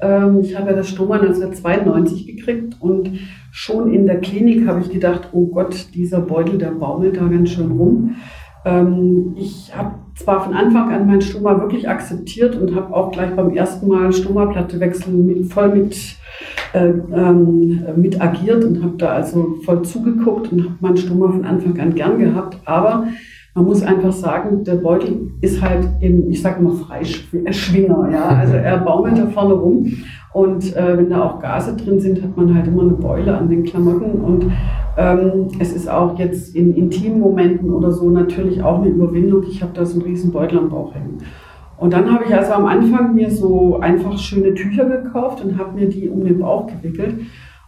ähm, 0.00 0.40
ich 0.40 0.58
habe 0.58 0.70
ja 0.70 0.76
das 0.76 0.88
Stoma 0.88 1.14
1992 1.14 2.26
gekriegt 2.26 2.74
und 2.80 3.20
schon 3.52 3.92
in 3.94 4.06
der 4.06 4.20
Klinik 4.20 4.66
habe 4.66 4.80
ich 4.80 4.90
gedacht, 4.90 5.28
oh 5.30 5.46
Gott, 5.46 5.94
dieser 5.94 6.22
Beutel, 6.22 6.58
der 6.58 6.72
baumelt 6.72 7.18
da 7.18 7.28
ganz 7.28 7.50
schön 7.50 7.70
rum. 7.70 8.16
Ähm, 8.64 9.36
ich 9.38 9.70
habe 9.76 9.94
zwar 10.16 10.42
von 10.42 10.54
Anfang 10.54 10.90
an 10.90 11.06
mein 11.06 11.20
Stoma 11.20 11.60
wirklich 11.60 11.88
akzeptiert 11.88 12.56
und 12.56 12.74
habe 12.74 12.92
auch 12.92 13.12
gleich 13.12 13.30
beim 13.36 13.54
ersten 13.54 13.86
Mal 13.86 14.12
Stomaplatte 14.12 14.80
wechseln 14.80 15.24
mit, 15.24 15.52
voll 15.52 15.72
mit, 15.72 15.96
äh, 16.72 16.88
ähm, 16.88 17.84
mit 17.94 18.20
agiert 18.20 18.64
und 18.64 18.82
habe 18.82 18.96
da 18.98 19.10
also 19.10 19.54
voll 19.64 19.82
zugeguckt 19.82 20.50
und 20.50 20.64
habe 20.64 20.74
mein 20.80 20.96
Stoma 20.96 21.30
von 21.30 21.44
Anfang 21.44 21.78
an 21.78 21.94
gern 21.94 22.18
gehabt. 22.18 22.58
Aber 22.64 23.06
man 23.58 23.66
muss 23.66 23.82
einfach 23.82 24.12
sagen, 24.12 24.62
der 24.62 24.76
Beutel 24.76 25.32
ist 25.40 25.60
halt 25.60 25.88
im, 26.00 26.30
ich 26.30 26.40
sage 26.40 26.62
mal, 26.62 26.74
Freischwinger. 26.74 28.08
Ja? 28.12 28.28
Also 28.28 28.54
er 28.54 28.78
baumelt 28.84 29.18
da 29.18 29.26
vorne 29.26 29.54
rum. 29.54 29.92
Und 30.32 30.76
äh, 30.76 30.96
wenn 30.96 31.10
da 31.10 31.24
auch 31.24 31.40
Gase 31.40 31.74
drin 31.74 31.98
sind, 31.98 32.22
hat 32.22 32.36
man 32.36 32.54
halt 32.54 32.68
immer 32.68 32.82
eine 32.82 32.92
Beule 32.92 33.36
an 33.36 33.48
den 33.48 33.64
Klamotten. 33.64 34.20
Und 34.20 34.52
ähm, 34.96 35.48
es 35.58 35.72
ist 35.72 35.90
auch 35.90 36.16
jetzt 36.20 36.54
in 36.54 36.76
intimen 36.76 37.18
Momenten 37.18 37.70
oder 37.70 37.90
so 37.90 38.08
natürlich 38.10 38.62
auch 38.62 38.80
eine 38.80 38.90
Überwindung. 38.90 39.42
Ich 39.50 39.60
habe 39.60 39.72
da 39.74 39.84
so 39.84 39.94
einen 39.94 40.08
riesen 40.08 40.30
Beutel 40.30 40.58
am 40.58 40.68
Bauch 40.68 40.94
hängen. 40.94 41.18
Und 41.78 41.92
dann 41.92 42.12
habe 42.12 42.26
ich 42.28 42.34
also 42.34 42.52
am 42.52 42.66
Anfang 42.66 43.16
mir 43.16 43.28
so 43.28 43.80
einfach 43.80 44.16
schöne 44.18 44.54
Tücher 44.54 44.84
gekauft 44.84 45.44
und 45.44 45.58
habe 45.58 45.74
mir 45.74 45.88
die 45.88 46.08
um 46.08 46.22
den 46.22 46.38
Bauch 46.38 46.68
gewickelt. 46.68 47.14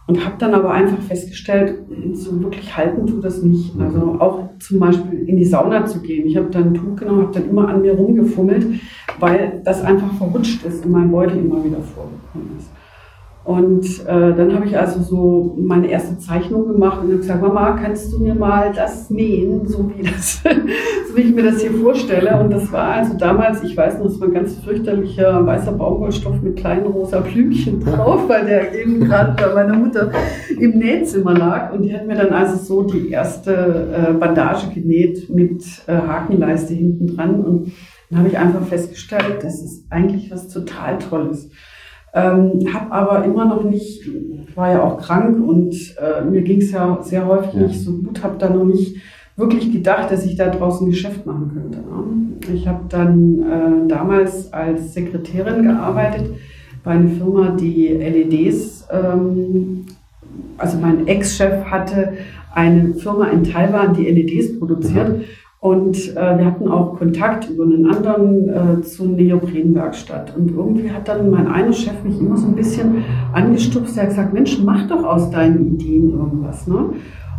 Und 0.07 0.25
habe 0.25 0.35
dann 0.39 0.53
aber 0.53 0.71
einfach 0.71 1.01
festgestellt, 1.01 1.83
so 2.13 2.41
wirklich 2.41 2.75
halten 2.75 3.07
tut 3.07 3.23
das 3.23 3.43
nicht. 3.43 3.79
Also 3.79 4.17
auch 4.19 4.49
zum 4.59 4.79
Beispiel 4.79 5.19
in 5.19 5.37
die 5.37 5.45
Sauna 5.45 5.85
zu 5.85 6.01
gehen. 6.01 6.25
Ich 6.27 6.35
habe 6.35 6.49
dann 6.49 6.69
ein 6.69 6.73
Tuch 6.73 6.95
genommen, 6.95 7.21
habe 7.21 7.33
dann 7.33 7.49
immer 7.49 7.69
an 7.69 7.81
mir 7.81 7.93
rumgefummelt, 7.93 8.65
weil 9.19 9.61
das 9.63 9.81
einfach 9.83 10.11
verrutscht 10.15 10.65
ist 10.65 10.85
und 10.85 10.91
mein 10.91 11.11
Beutel 11.11 11.37
immer 11.37 11.63
wieder 11.63 11.81
vorgekommen 11.81 12.57
ist. 12.57 12.69
Und 13.43 14.05
äh, 14.05 14.35
dann 14.35 14.53
habe 14.53 14.67
ich 14.67 14.77
also 14.77 15.01
so 15.01 15.57
meine 15.57 15.89
erste 15.89 16.15
Zeichnung 16.19 16.67
gemacht 16.67 16.99
und 17.01 17.07
habe 17.07 17.17
gesagt, 17.17 17.41
Mama, 17.41 17.71
kannst 17.71 18.13
du 18.13 18.19
mir 18.19 18.35
mal 18.35 18.71
das 18.71 19.09
nähen, 19.09 19.67
so 19.67 19.89
wie, 19.89 20.03
das, 20.03 20.43
so 21.07 21.17
wie 21.17 21.21
ich 21.21 21.33
mir 21.33 21.45
das 21.45 21.59
hier 21.59 21.71
vorstelle. 21.71 22.39
Und 22.39 22.51
das 22.51 22.71
war 22.71 22.89
also 22.89 23.17
damals, 23.17 23.63
ich 23.63 23.75
weiß 23.75 23.97
noch, 23.97 24.05
es 24.05 24.19
war 24.19 24.27
ein 24.27 24.35
ganz 24.35 24.53
fürchterlicher 24.59 25.43
weißer 25.43 25.71
Baumwollstoff 25.71 26.39
mit 26.43 26.57
kleinen 26.57 26.85
rosa 26.85 27.19
Blümchen 27.21 27.79
drauf, 27.79 28.29
weil 28.29 28.45
der 28.45 28.79
eben 28.79 28.99
gerade 28.99 29.33
bei 29.41 29.55
meiner 29.55 29.75
Mutter 29.75 30.11
im 30.59 30.77
Nähzimmer 30.77 31.33
lag. 31.33 31.73
Und 31.73 31.81
die 31.81 31.95
hat 31.95 32.05
mir 32.05 32.15
dann 32.15 32.29
also 32.33 32.57
so 32.57 32.83
die 32.83 33.09
erste 33.09 34.07
äh, 34.07 34.13
Bandage 34.13 34.67
genäht 34.71 35.31
mit 35.33 35.63
äh, 35.87 35.93
Hakenleiste 35.93 36.75
hinten 36.75 37.15
dran. 37.15 37.43
Und 37.43 37.71
dann 38.11 38.19
habe 38.19 38.29
ich 38.29 38.37
einfach 38.37 38.67
festgestellt, 38.67 39.39
das 39.41 39.63
ist 39.63 39.85
eigentlich 39.89 40.29
was 40.29 40.47
total 40.47 40.99
Tolles. 40.99 41.49
Ähm, 42.13 42.67
habe 42.73 42.91
aber 42.91 43.23
immer 43.25 43.45
noch 43.45 43.63
nicht, 43.63 44.01
ich 44.05 44.57
war 44.57 44.71
ja 44.71 44.83
auch 44.83 44.97
krank 44.99 45.47
und 45.47 45.73
äh, 45.97 46.23
mir 46.29 46.41
ging 46.41 46.59
es 46.59 46.71
ja 46.71 46.99
sehr 47.01 47.25
häufig 47.25 47.53
Ja. 47.53 47.67
nicht 47.67 47.79
so 47.79 47.93
gut, 47.93 48.21
habe 48.21 48.35
da 48.37 48.49
noch 48.49 48.65
nicht 48.65 48.97
wirklich 49.37 49.71
gedacht, 49.71 50.11
dass 50.11 50.25
ich 50.25 50.35
da 50.35 50.49
draußen 50.49 50.89
Geschäft 50.89 51.25
machen 51.25 51.51
könnte. 51.53 51.77
Ne? 51.77 52.53
Ich 52.53 52.67
habe 52.67 52.81
dann 52.89 53.39
äh, 53.41 53.87
damals 53.87 54.51
als 54.51 54.93
Sekretärin 54.93 55.63
gearbeitet 55.63 56.31
bei 56.83 56.91
einer 56.91 57.09
Firma, 57.09 57.55
die 57.59 57.87
LEDs, 57.87 58.87
ähm, 58.91 59.85
also 60.57 60.77
mein 60.79 61.07
Ex-Chef 61.07 61.63
hatte 61.65 62.13
eine 62.53 62.93
Firma 62.95 63.27
in 63.27 63.43
Taiwan, 63.43 63.93
die 63.93 64.05
LEDs 64.05 64.59
produziert. 64.59 65.21
Und 65.61 66.17
äh, 66.17 66.39
wir 66.39 66.45
hatten 66.45 66.67
auch 66.67 66.97
Kontakt 66.97 67.47
über 67.47 67.65
einen 67.65 67.85
anderen 67.85 68.49
äh, 68.49 68.81
zur 68.81 69.05
Neoprenwerkstatt. 69.09 70.35
Und 70.35 70.49
irgendwie 70.49 70.89
hat 70.89 71.07
dann 71.07 71.29
mein 71.29 71.47
einer 71.47 71.71
Chef 71.71 72.03
mich 72.03 72.19
immer 72.19 72.35
so 72.35 72.47
ein 72.47 72.55
bisschen 72.55 73.03
angestupst. 73.31 73.95
Er 73.95 74.03
hat 74.03 74.09
gesagt, 74.09 74.33
Mensch, 74.33 74.57
mach 74.65 74.87
doch 74.87 75.03
aus 75.03 75.29
deinen 75.29 75.75
Ideen 75.75 76.13
irgendwas. 76.17 76.65
Ne? 76.65 76.85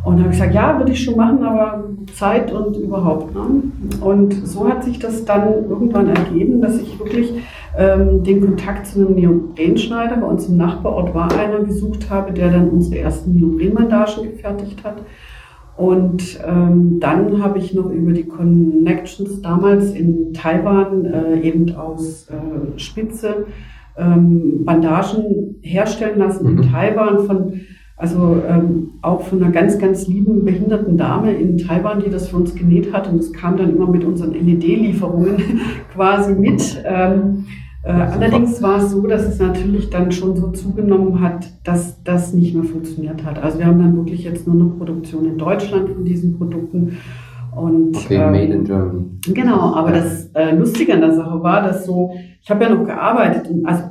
Und 0.05 0.21
habe 0.21 0.27
ich 0.27 0.37
gesagt, 0.37 0.55
ja, 0.55 0.79
würde 0.79 0.93
ich 0.93 1.03
schon 1.03 1.17
machen, 1.17 1.43
aber 1.43 1.83
Zeit 2.15 2.53
und 2.53 2.77
überhaupt. 2.77 3.35
Ne? 3.35 3.63
Und 4.01 4.47
so 4.47 4.69
hat 4.69 4.85
sich 4.85 5.01
das 5.01 5.25
dann 5.25 5.69
irgendwann 5.69 6.07
ergeben, 6.07 6.61
dass 6.61 6.81
ich 6.81 6.97
wirklich 7.01 7.33
ähm, 7.77 8.23
den 8.23 8.41
Kontakt 8.41 8.87
zu 8.87 9.01
einem 9.01 9.17
Neoprenschneider 9.17 10.19
bei 10.19 10.27
uns 10.29 10.47
im 10.47 10.59
Nachbarort 10.59 11.13
war 11.13 11.37
einer 11.37 11.65
gesucht 11.65 12.09
habe, 12.09 12.33
der 12.33 12.53
dann 12.53 12.69
unsere 12.69 13.01
ersten 13.01 13.35
Neoprenbandagen 13.35 14.31
gefertigt 14.31 14.85
hat. 14.85 14.99
Und 15.77 16.39
ähm, 16.47 16.99
dann 17.01 17.43
habe 17.43 17.59
ich 17.59 17.73
noch 17.75 17.91
über 17.91 18.13
die 18.13 18.27
Connections 18.27 19.41
damals 19.41 19.93
in 19.93 20.33
Taiwan 20.35 21.07
äh, 21.07 21.41
eben 21.41 21.75
aus 21.75 22.29
äh, 22.29 22.79
Spitze 22.79 23.47
ähm, 23.97 24.65
Bandagen 24.65 25.57
herstellen 25.63 26.19
lassen 26.19 26.47
in 26.47 26.57
Mhm. 26.57 26.73
Taiwan 26.73 27.27
von 27.27 27.61
also 28.03 28.43
ähm, 28.49 28.95
auch 29.01 29.23
von 29.23 29.41
einer 29.41 29.53
ganz, 29.53 29.79
ganz 29.79 30.09
lieben 30.09 30.45
behinderten 30.45 30.97
Dame 30.99 31.35
in 31.35 31.57
Taiwan, 31.57 32.03
die 32.03 32.11
das 32.11 32.29
für 32.29 32.37
uns 32.37 32.53
genäht 32.53 32.93
hat. 32.93 33.09
Und 33.09 33.19
das 33.19 33.33
kam 33.33 33.57
dann 33.57 33.77
immer 33.77 33.87
mit 33.87 34.03
unseren 34.03 34.33
LED-Lieferungen 34.33 35.37
quasi 35.95 36.35
mit. 36.35 36.83
Ähm, 36.85 37.45
äh, 37.85 37.91
allerdings 37.91 38.63
war 38.63 38.79
es 38.79 38.91
so, 38.91 39.07
dass 39.07 39.23
es 39.23 39.39
natürlich 39.39 39.91
dann 39.91 40.13
schon 40.13 40.37
so 40.37 40.53
zugenommen 40.53 41.21
hat, 41.21 41.51
dass 41.65 42.03
das 42.05 42.33
nicht 42.33 42.55
mehr 42.55 42.65
funktioniert 42.65 43.25
hat. 43.25 43.43
Also 43.43 43.59
wir 43.59 43.67
haben 43.67 43.79
dann 43.79 43.97
wirklich 43.97 44.25
jetzt 44.25 44.47
nur 44.47 44.57
noch 44.57 44.79
Produktion 44.79 45.25
in 45.27 45.39
Deutschland 45.39 45.91
von 45.91 46.05
diesen 46.05 46.39
Produkten. 46.39 46.99
Und, 47.55 47.97
Okay, 47.97 48.17
ähm, 48.17 48.31
made 48.31 48.53
in 48.53 48.65
Germany. 48.65 49.05
Genau, 49.35 49.75
aber 49.75 49.91
das 49.91 50.31
äh, 50.35 50.55
Lustige 50.55 50.95
an 50.95 51.01
der 51.01 51.15
Sache 51.15 51.43
war, 51.43 51.63
dass 51.63 51.85
so, 51.85 52.15
ich 52.41 52.51
habe 52.51 52.65
ja 52.65 52.71
noch 52.71 52.85
gearbeitet, 52.87 53.51
also 53.65 53.85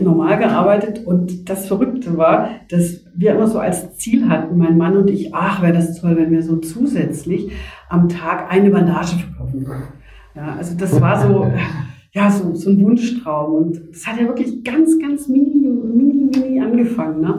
normal 0.00 0.38
gearbeitet 0.38 1.04
und 1.04 1.50
das 1.50 1.66
Verrückte 1.66 2.16
war, 2.16 2.48
dass 2.70 3.04
wir 3.14 3.34
immer 3.34 3.46
so 3.46 3.58
als 3.58 3.96
Ziel 3.96 4.28
hatten, 4.28 4.56
mein 4.56 4.78
Mann 4.78 4.96
und 4.96 5.10
ich, 5.10 5.34
ach, 5.34 5.60
wäre 5.60 5.74
das 5.74 6.00
toll, 6.00 6.16
wenn 6.16 6.30
wir 6.30 6.42
so 6.42 6.56
zusätzlich 6.56 7.52
am 7.90 8.08
Tag 8.08 8.50
eine 8.50 8.70
Bandage 8.70 9.16
verkaufen 9.16 9.66
würden. 9.66 9.82
Ja, 10.34 10.54
also 10.56 10.74
das 10.76 10.98
war 10.98 11.20
so, 11.20 11.46
ja, 12.12 12.30
so, 12.30 12.54
so 12.54 12.70
ein 12.70 12.82
Wunschtraum 12.82 13.54
und 13.54 13.80
das 13.90 14.06
hat 14.06 14.20
ja 14.20 14.26
wirklich 14.26 14.62
ganz, 14.64 14.98
ganz 15.00 15.28
mini, 15.28 15.54
mini, 15.66 16.30
mini 16.36 16.60
angefangen. 16.60 17.20
Ne? 17.22 17.38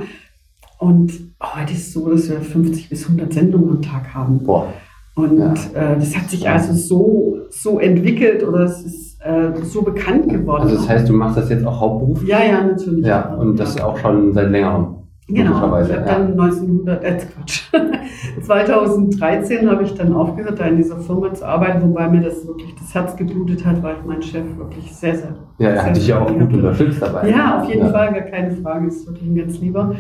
Und 0.80 1.14
heute 1.42 1.74
ist 1.74 1.88
es 1.88 1.94
so, 1.94 2.10
dass 2.10 2.30
wir 2.30 2.42
50 2.42 2.90
bis 2.90 3.06
100 3.06 3.32
Sendungen 3.34 3.70
am 3.70 3.82
Tag 3.82 4.14
haben. 4.14 4.40
Boah. 4.40 4.74
Und 5.16 5.38
Ja. 5.38 5.54
äh, 5.94 5.96
das 6.00 6.18
hat 6.18 6.30
sich 6.30 6.50
also 6.50 6.74
so, 6.74 7.38
so 7.52 7.80
entwickelt 7.80 8.44
oder 8.44 8.62
es 8.62 8.84
ist 8.84 9.22
äh, 9.24 9.52
so 9.64 9.84
bekannt 9.84 10.28
geworden. 10.28 10.64
Also 10.64 10.76
das 10.76 10.90
heißt, 10.90 11.08
du 11.08 11.14
machst 11.14 11.38
das 11.38 11.50
jetzt 11.50 11.66
auch 11.66 11.80
hauptberuflich? 11.80 12.30
ja, 12.30 12.44
ja, 12.44 12.64
natürlich. 12.66 13.06
Ja, 13.06 13.36
und 13.36 13.58
das 13.60 13.80
auch 13.80 13.98
schon 14.00 14.34
seit 14.34 14.50
längerem. 14.50 14.96
Genau, 15.28 15.80
ich 15.80 15.92
habe 15.94 16.04
dann 16.06 16.32
1900, 16.40 17.04
äh, 17.04 17.18
Quatsch, 17.18 17.72
2013 18.42 19.70
habe 19.70 19.84
ich 19.84 19.94
dann 19.94 20.14
aufgehört, 20.14 20.60
da 20.60 20.66
in 20.66 20.78
dieser 20.78 20.98
Firma 20.98 21.34
zu 21.34 21.46
arbeiten, 21.48 21.82
wobei 21.82 22.10
mir 22.10 22.22
das 22.22 22.46
wirklich 22.46 22.76
das 22.76 22.94
Herz 22.94 23.16
geblutet 23.16 23.66
hat, 23.66 23.82
weil 23.82 23.96
mein 24.06 24.22
Chef 24.22 24.44
wirklich 24.58 24.94
sehr, 24.94 25.16
sehr... 25.16 25.36
Ja, 25.60 25.70
er 25.70 25.86
hat 25.86 25.96
dich 25.96 26.08
ja 26.08 26.20
auch 26.20 26.28
gut 26.28 26.54
unterstützt 26.54 27.02
dabei. 27.02 27.30
Ja, 27.30 27.62
auf 27.62 27.70
jeden 27.70 27.86
Ja. 27.86 27.90
Fall, 27.92 28.12
gar 28.14 28.22
keine 28.24 28.52
Frage, 28.52 28.88
ist 28.88 29.08
wirklich 29.08 29.30
ein 29.30 29.36
ganz 29.36 29.60
lieber. 29.60 29.96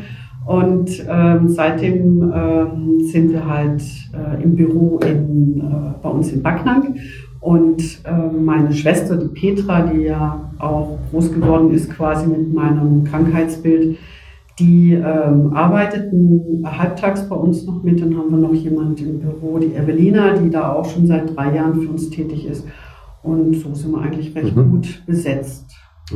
Und 0.46 1.06
ähm, 1.10 1.48
seitdem 1.48 2.34
ähm, 2.36 3.00
sind 3.10 3.32
wir 3.32 3.48
halt 3.48 3.82
äh, 4.14 4.44
im 4.44 4.56
Büro 4.56 5.00
in, 5.06 5.60
äh, 5.62 5.94
bei 6.02 6.10
uns 6.10 6.34
in 6.34 6.44
Backnang. 6.44 6.96
Und 7.40 7.82
ähm, 8.06 8.44
meine 8.44 8.74
Schwester, 8.74 9.16
die 9.16 9.28
Petra, 9.28 9.82
die 9.84 10.02
ja 10.02 10.52
auch 10.60 10.98
groß 11.12 11.34
geworden 11.34 11.72
ist 11.72 11.90
quasi 11.92 12.28
mit 12.28 12.54
meinem 12.54 13.06
Krankheitsbild, 13.06 13.98
die 14.60 14.94
ähm, 14.94 15.52
arbeiteten 15.54 16.64
halbtags 16.66 17.28
bei 17.28 17.36
uns 17.36 17.66
noch 17.66 17.82
mit. 17.84 18.02
Dann 18.02 18.16
haben 18.18 18.30
wir 18.30 18.38
noch 18.38 18.54
jemand 18.54 19.02
im 19.02 19.20
Büro, 19.20 19.58
die 19.58 19.74
Evelina, 19.76 20.34
die 20.38 20.50
da 20.50 20.74
auch 20.74 20.86
schon 20.86 21.08
seit 21.08 21.36
drei 21.36 21.56
Jahren 21.56 21.82
für 21.82 21.90
uns 21.90 22.10
tätig 22.10 22.46
ist. 22.48 22.66
Und 23.24 23.56
so 23.56 23.74
sind 23.74 23.92
wir 23.92 24.02
eigentlich 24.02 24.36
recht 24.36 24.56
Mhm. 24.56 24.72
gut 24.72 25.04
besetzt. 25.06 25.66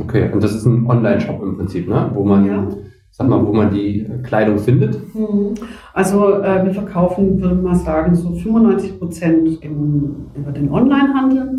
Okay, 0.00 0.30
und 0.32 0.42
das 0.42 0.54
ist 0.54 0.66
ein 0.66 0.86
Online-Shop 0.86 1.42
im 1.42 1.56
Prinzip, 1.56 1.88
ne? 1.88 2.10
wo 2.14 2.22
man, 2.24 2.44
Ja. 2.46 2.68
sag 3.10 3.28
mal, 3.28 3.44
wo 3.44 3.52
man 3.52 3.72
die 3.72 4.06
Kleidung 4.22 4.58
findet. 4.58 4.94
Mhm. 5.14 5.54
Also 5.94 6.34
äh, 6.42 6.64
wir 6.64 6.74
verkaufen, 6.74 7.40
würde 7.40 7.56
man 7.56 7.74
sagen, 7.74 8.14
so 8.14 8.30
95 8.34 8.98
Prozent 8.98 9.58
über 9.64 10.52
den 10.52 10.70
Onlinehandel. 10.70 11.58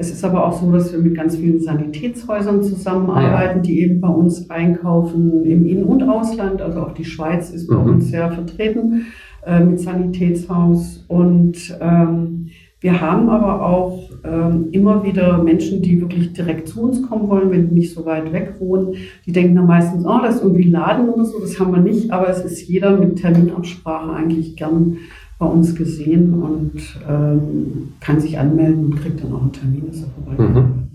Es 0.00 0.10
ist 0.10 0.24
aber 0.24 0.46
auch 0.46 0.58
so, 0.58 0.72
dass 0.72 0.90
wir 0.94 0.98
mit 0.98 1.14
ganz 1.14 1.36
vielen 1.36 1.60
Sanitätshäusern 1.60 2.62
zusammenarbeiten, 2.62 3.60
die 3.60 3.82
eben 3.82 4.00
bei 4.00 4.08
uns 4.08 4.48
einkaufen 4.48 5.44
im 5.44 5.66
In- 5.66 5.84
und 5.84 6.02
Ausland. 6.04 6.62
Also 6.62 6.80
auch 6.80 6.92
die 6.94 7.04
Schweiz 7.04 7.50
ist 7.50 7.68
bei 7.68 7.74
Mhm. 7.76 7.90
uns 7.90 8.08
sehr 8.08 8.32
vertreten 8.32 9.04
äh, 9.44 9.62
mit 9.62 9.78
Sanitätshaus. 9.78 11.04
Und 11.06 11.76
ähm, 11.82 12.46
wir 12.80 12.98
haben 13.02 13.28
aber 13.28 13.62
auch 13.66 14.08
ähm, 14.24 14.68
immer 14.72 15.04
wieder 15.04 15.42
Menschen, 15.42 15.82
die 15.82 16.00
wirklich 16.00 16.32
direkt 16.32 16.68
zu 16.68 16.80
uns 16.82 17.02
kommen 17.06 17.28
wollen, 17.28 17.50
wenn 17.50 17.68
die 17.68 17.74
nicht 17.74 17.92
so 17.92 18.06
weit 18.06 18.32
weg 18.32 18.54
wohnen. 18.58 18.94
Die 19.26 19.32
denken 19.32 19.54
dann 19.56 19.66
meistens, 19.66 20.06
oh, 20.06 20.18
das 20.22 20.36
ist 20.36 20.42
irgendwie 20.44 20.70
Laden 20.70 21.10
oder 21.10 21.26
so. 21.26 21.40
Das 21.40 21.60
haben 21.60 21.74
wir 21.74 21.82
nicht, 21.82 22.10
aber 22.10 22.26
es 22.30 22.42
ist 22.42 22.66
jeder 22.66 22.96
mit 22.96 23.16
Terminabsprache 23.16 24.14
eigentlich 24.14 24.56
gern 24.56 24.96
bei 25.40 25.46
uns 25.46 25.74
gesehen 25.74 26.34
und 26.34 26.72
ähm, 27.08 27.94
kann 27.98 28.20
sich 28.20 28.38
anmelden 28.38 28.84
und 28.84 28.96
kriegt 29.00 29.24
dann 29.24 29.32
auch 29.32 29.40
einen 29.40 29.52
Termin, 29.52 29.86
dass 29.86 30.02
er 30.02 30.08
vorbeikommt. 30.10 30.54
Mhm. 30.54 30.88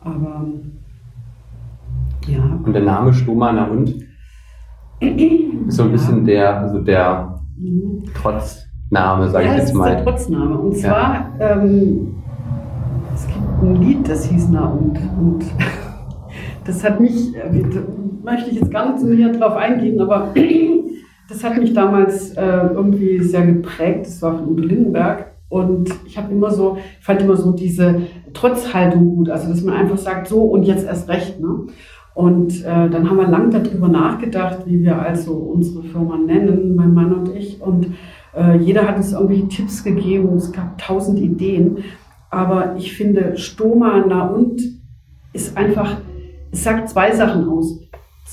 Aber 0.00 0.44
ja. 2.28 2.58
Und 2.64 2.72
der 2.72 2.82
Name 2.84 3.12
Stomana 3.12 3.66
und 3.66 3.88
ist 5.00 5.76
so 5.76 5.82
ein 5.82 5.92
bisschen 5.92 6.24
der, 6.24 6.58
also 6.60 6.80
der 6.80 7.30
Mhm. 7.58 8.02
Trotzname, 8.14 9.28
sage 9.30 9.46
ja, 9.46 9.52
ich 9.54 9.60
das 9.60 9.68
jetzt 9.70 9.76
ist 9.76 9.84
der 9.84 9.94
mal. 9.96 10.04
Trotzname. 10.04 10.58
Und 10.58 10.72
Ja. 10.76 10.78
zwar, 10.80 11.30
ähm, 11.40 12.14
es 13.14 13.26
gibt 13.26 13.62
ein 13.62 13.76
Lied, 13.76 14.08
das 14.08 14.24
hieß 14.26 14.48
Na 14.50 14.64
und. 14.66 14.96
und 15.20 15.44
das 16.64 16.82
hat 16.84 17.00
mich, 17.00 17.34
äh, 17.36 17.62
da 17.62 17.80
möchte 18.24 18.50
ich 18.50 18.56
jetzt 18.60 18.70
gar 18.72 18.88
nicht 18.90 19.00
so 19.00 19.06
näher 19.06 19.32
drauf 19.32 19.54
eingehen, 19.56 20.00
aber 20.00 20.28
das 21.28 21.42
hat 21.42 21.58
mich 21.58 21.72
damals 21.72 22.32
äh, 22.32 22.66
irgendwie 22.74 23.20
sehr 23.20 23.46
geprägt. 23.46 24.06
Das 24.06 24.22
war 24.22 24.36
von 24.36 24.48
Udo 24.48 24.62
Lindenberg. 24.62 25.32
Und 25.48 25.90
ich 26.06 26.18
habe 26.18 26.32
immer 26.32 26.50
so, 26.50 26.76
ich 26.98 27.04
fand 27.04 27.22
immer 27.22 27.36
so 27.36 27.52
diese 27.52 28.02
Trotzhaltung 28.32 29.14
gut, 29.14 29.30
also 29.30 29.48
dass 29.48 29.62
man 29.62 29.76
einfach 29.76 29.98
sagt, 29.98 30.26
so 30.26 30.42
und 30.42 30.64
jetzt 30.64 30.86
erst 30.86 31.08
recht. 31.08 31.40
Ne? 31.40 31.66
Und 32.14 32.64
äh, 32.64 32.88
dann 32.88 33.08
haben 33.08 33.16
wir 33.16 33.28
lang 33.28 33.50
darüber 33.50 33.88
nachgedacht, 33.88 34.66
wie 34.66 34.82
wir 34.82 34.98
also 34.98 35.32
unsere 35.32 35.82
Firma 35.84 36.16
nennen, 36.16 36.74
mein 36.74 36.94
Mann 36.94 37.12
und 37.12 37.34
ich. 37.34 37.60
Und 37.60 37.94
äh, 38.36 38.56
jeder 38.56 38.88
hat 38.88 38.96
uns 38.96 39.12
irgendwelche 39.12 39.48
Tipps 39.48 39.84
gegeben, 39.84 40.34
es 40.36 40.52
gab 40.52 40.78
tausend 40.78 41.18
Ideen. 41.18 41.84
Aber 42.30 42.74
ich 42.76 42.96
finde, 42.96 43.36
Stoma, 43.36 44.04
na 44.08 44.26
und, 44.26 44.60
ist 45.32 45.56
einfach, 45.56 45.98
es 46.52 46.64
sagt 46.64 46.88
zwei 46.88 47.12
Sachen 47.12 47.48
aus. 47.48 47.80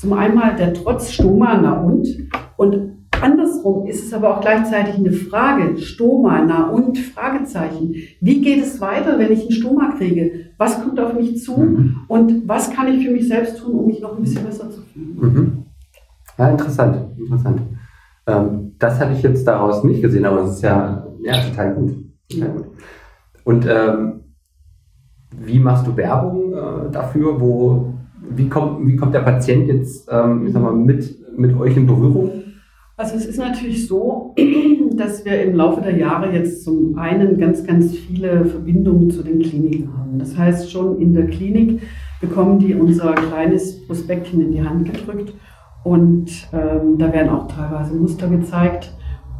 Zum 0.02 0.14
einmal 0.14 0.56
der 0.56 0.74
Trotz 0.74 1.12
Stoma, 1.12 1.60
na 1.62 1.80
und? 1.80 2.08
Und 2.56 3.06
andersrum 3.20 3.86
ist 3.86 4.04
es 4.04 4.12
aber 4.12 4.36
auch 4.36 4.40
gleichzeitig 4.40 4.96
eine 4.96 5.12
Frage, 5.12 5.78
Stoma, 5.78 6.44
na 6.44 6.70
und, 6.70 6.98
Fragezeichen. 6.98 7.94
Wie 8.20 8.40
geht 8.40 8.60
es 8.64 8.80
weiter, 8.80 9.16
wenn 9.20 9.30
ich 9.30 9.42
einen 9.42 9.52
Stoma 9.52 9.92
kriege? 9.96 10.46
Was 10.58 10.82
kommt 10.82 10.98
auf 10.98 11.14
mich 11.14 11.40
zu? 11.40 11.56
Mhm. 11.56 12.00
Und 12.08 12.48
was 12.48 12.72
kann 12.72 12.88
ich 12.88 13.06
für 13.06 13.12
mich 13.12 13.28
selbst 13.28 13.60
tun, 13.60 13.78
um 13.78 13.86
mich 13.86 14.00
noch 14.00 14.16
ein 14.16 14.22
bisschen 14.24 14.44
besser 14.44 14.68
zu 14.70 14.80
fühlen? 14.82 15.16
Mhm. 15.20 15.62
Ja, 16.36 16.50
interessant, 16.50 16.96
interessant. 17.16 17.60
Ähm, 18.26 18.72
das 18.80 18.98
hatte 18.98 19.12
ich 19.12 19.22
jetzt 19.22 19.46
daraus 19.46 19.84
nicht 19.84 20.02
gesehen, 20.02 20.24
aber 20.24 20.42
es 20.42 20.56
ist 20.56 20.62
ja, 20.62 21.06
ja 21.22 21.34
total 21.48 21.74
gut. 21.74 21.92
Total 22.28 22.48
gut. 22.48 22.66
Und 23.44 23.66
ähm, 23.70 24.20
wie 25.38 25.60
machst 25.60 25.86
du 25.86 25.96
Werbung 25.96 26.52
äh, 26.52 26.90
dafür? 26.90 27.40
Wo, 27.40 27.91
wie, 28.30 28.48
kommt, 28.48 28.86
wie 28.86 28.96
kommt 28.96 29.14
der 29.14 29.20
Patient 29.20 29.68
jetzt 29.68 30.08
ähm, 30.10 30.46
ich 30.46 30.52
sag 30.52 30.62
mal, 30.62 30.74
mit, 30.74 31.38
mit 31.38 31.56
euch 31.58 31.76
in 31.76 31.86
Berührung? 31.86 32.30
Also 32.96 33.16
es 33.16 33.26
ist 33.26 33.38
natürlich 33.38 33.86
so, 33.86 34.34
dass 34.96 35.24
wir 35.24 35.42
im 35.42 35.56
Laufe 35.56 35.80
der 35.80 35.96
Jahre 35.96 36.32
jetzt 36.32 36.64
zum 36.64 36.98
einen 36.98 37.38
ganz, 37.38 37.64
ganz 37.64 37.96
viele 37.96 38.44
Verbindungen 38.44 39.10
zu 39.10 39.22
den 39.22 39.40
Kliniken 39.40 39.96
haben. 39.96 40.18
Das 40.18 40.36
heißt, 40.36 40.70
schon 40.70 41.00
in 41.00 41.12
der 41.12 41.26
Klinik 41.26 41.80
bekommen 42.20 42.58
die 42.58 42.74
unser 42.74 43.12
kleines 43.14 43.84
Prospektchen 43.86 44.40
in 44.40 44.52
die 44.52 44.62
Hand 44.62 44.84
gedrückt 44.84 45.34
und 45.84 46.30
ähm, 46.52 46.98
da 46.98 47.12
werden 47.12 47.30
auch 47.30 47.48
teilweise 47.48 47.94
Muster 47.94 48.28
gezeigt. 48.28 48.92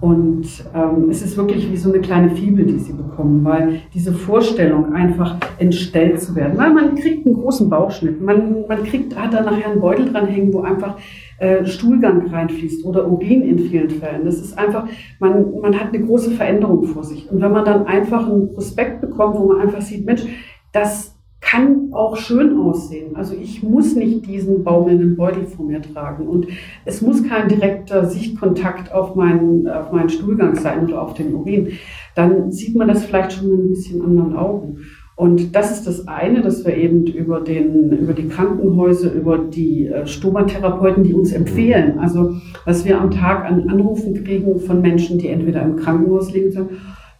Und 0.02 0.48
ähm, 0.74 1.10
es 1.10 1.22
ist 1.22 1.36
wirklich 1.36 1.70
wie 1.70 1.76
so 1.76 1.88
eine 1.88 2.00
kleine 2.00 2.30
Fibel, 2.30 2.66
die 2.66 2.80
sie 2.80 2.92
bekommen, 2.92 3.44
weil 3.44 3.82
diese 3.94 4.12
Vorstellung, 4.12 4.94
einfach 4.94 5.36
entstellt 5.58 6.20
zu 6.20 6.34
werden, 6.34 6.58
weil 6.58 6.74
man 6.74 6.96
kriegt 6.96 7.24
einen 7.24 7.36
großen 7.36 7.70
Bauchschnitt, 7.70 8.20
man, 8.20 8.66
man 8.66 8.82
kriegt, 8.82 9.16
hat 9.16 9.32
da 9.32 9.42
nachher 9.42 9.70
einen 9.70 9.80
Beutel 9.80 10.10
dranhängen, 10.10 10.52
wo 10.52 10.62
einfach 10.62 10.96
äh, 11.38 11.64
Stuhlgang 11.64 12.26
reinfließt 12.26 12.84
oder 12.84 13.08
Urin 13.08 13.42
in 13.42 13.60
vielen 13.60 13.90
Fällen. 13.90 14.24
Das 14.24 14.40
ist 14.40 14.58
einfach, 14.58 14.88
man, 15.20 15.60
man 15.60 15.78
hat 15.78 15.94
eine 15.94 16.04
große 16.04 16.32
Veränderung 16.32 16.82
vor 16.82 17.04
sich. 17.04 17.30
Und 17.30 17.40
wenn 17.40 17.52
man 17.52 17.64
dann 17.64 17.86
einfach 17.86 18.28
einen 18.28 18.52
Prospekt 18.52 19.02
bekommt, 19.02 19.38
wo 19.38 19.52
man 19.52 19.60
einfach 19.60 19.82
sieht, 19.82 20.04
Mensch, 20.04 20.24
das 20.72 21.11
kann 21.52 21.92
auch 21.92 22.16
schön 22.16 22.58
aussehen. 22.58 23.14
Also 23.14 23.34
ich 23.34 23.62
muss 23.62 23.94
nicht 23.94 24.26
diesen 24.26 24.64
baumelnden 24.64 25.16
Beutel 25.16 25.44
vor 25.44 25.66
mir 25.66 25.82
tragen 25.82 26.26
und 26.26 26.46
es 26.86 27.02
muss 27.02 27.28
kein 27.28 27.48
direkter 27.48 28.06
Sichtkontakt 28.06 28.90
auf 28.92 29.14
meinen, 29.14 29.68
auf 29.68 29.92
meinen 29.92 30.08
Stuhlgang 30.08 30.54
sein 30.54 30.86
oder 30.86 31.02
auf 31.02 31.12
den 31.12 31.34
Urin. 31.34 31.72
Dann 32.14 32.50
sieht 32.50 32.74
man 32.74 32.88
das 32.88 33.04
vielleicht 33.04 33.34
schon 33.34 33.50
mit 33.50 33.60
ein 33.60 33.68
bisschen 33.68 34.00
anderen 34.00 34.34
Augen. 34.34 34.78
Und 35.14 35.54
das 35.54 35.70
ist 35.70 35.86
das 35.86 36.08
eine, 36.08 36.40
dass 36.40 36.64
wir 36.64 36.74
eben 36.74 37.06
über, 37.06 37.40
den, 37.40 37.92
über 37.98 38.14
die 38.14 38.28
Krankenhäuser, 38.28 39.12
über 39.12 39.36
die 39.36 39.88
äh, 39.88 40.06
Stomatherapeuten, 40.06 41.04
die 41.04 41.12
uns 41.12 41.32
empfehlen, 41.32 41.98
also 41.98 42.34
was 42.64 42.86
wir 42.86 42.98
am 42.98 43.10
Tag 43.10 43.44
an 43.44 43.68
Anrufen 43.68 44.24
kriegen 44.24 44.58
von 44.58 44.80
Menschen, 44.80 45.18
die 45.18 45.28
entweder 45.28 45.62
im 45.62 45.76
Krankenhaus 45.76 46.32
liegen 46.32 46.50
sagen, 46.50 46.70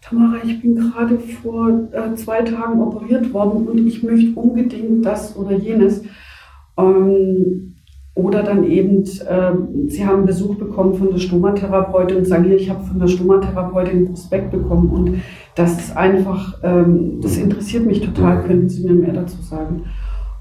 Tamara, 0.03 0.39
ich 0.45 0.61
bin 0.61 0.75
gerade 0.75 1.19
vor 1.19 1.89
äh, 1.93 2.15
zwei 2.17 2.43
Tagen 2.43 2.81
operiert 2.81 3.33
worden 3.33 3.69
und 3.69 3.87
ich 3.87 4.03
möchte 4.03 4.39
unbedingt 4.39 5.07
das 5.07 5.37
oder 5.37 5.53
jenes. 5.53 6.03
Ähm, 6.77 7.77
oder 8.15 8.43
dann 8.43 8.65
eben, 8.65 9.05
äh, 9.05 9.53
Sie 9.87 10.05
haben 10.05 10.27
Besuch 10.27 10.57
bekommen 10.57 10.95
von 10.95 11.11
der 11.11 11.19
Stomatherapeutin 11.19 12.19
und 12.19 12.27
sagen, 12.27 12.45
hier, 12.45 12.57
ich 12.57 12.69
habe 12.69 12.85
von 12.85 12.99
der 12.99 13.07
Stomatherapeutin 13.07 13.99
einen 13.99 14.09
Prospekt 14.09 14.51
bekommen 14.51 14.91
und 14.91 15.23
das 15.55 15.79
ist 15.79 15.97
einfach, 15.97 16.59
ähm, 16.63 17.21
das 17.23 17.39
interessiert 17.39 17.87
mich 17.87 18.03
total, 18.03 18.43
könnten 18.43 18.69
Sie 18.69 18.87
mir 18.87 18.93
mehr 18.93 19.15
dazu 19.15 19.41
sagen? 19.41 19.85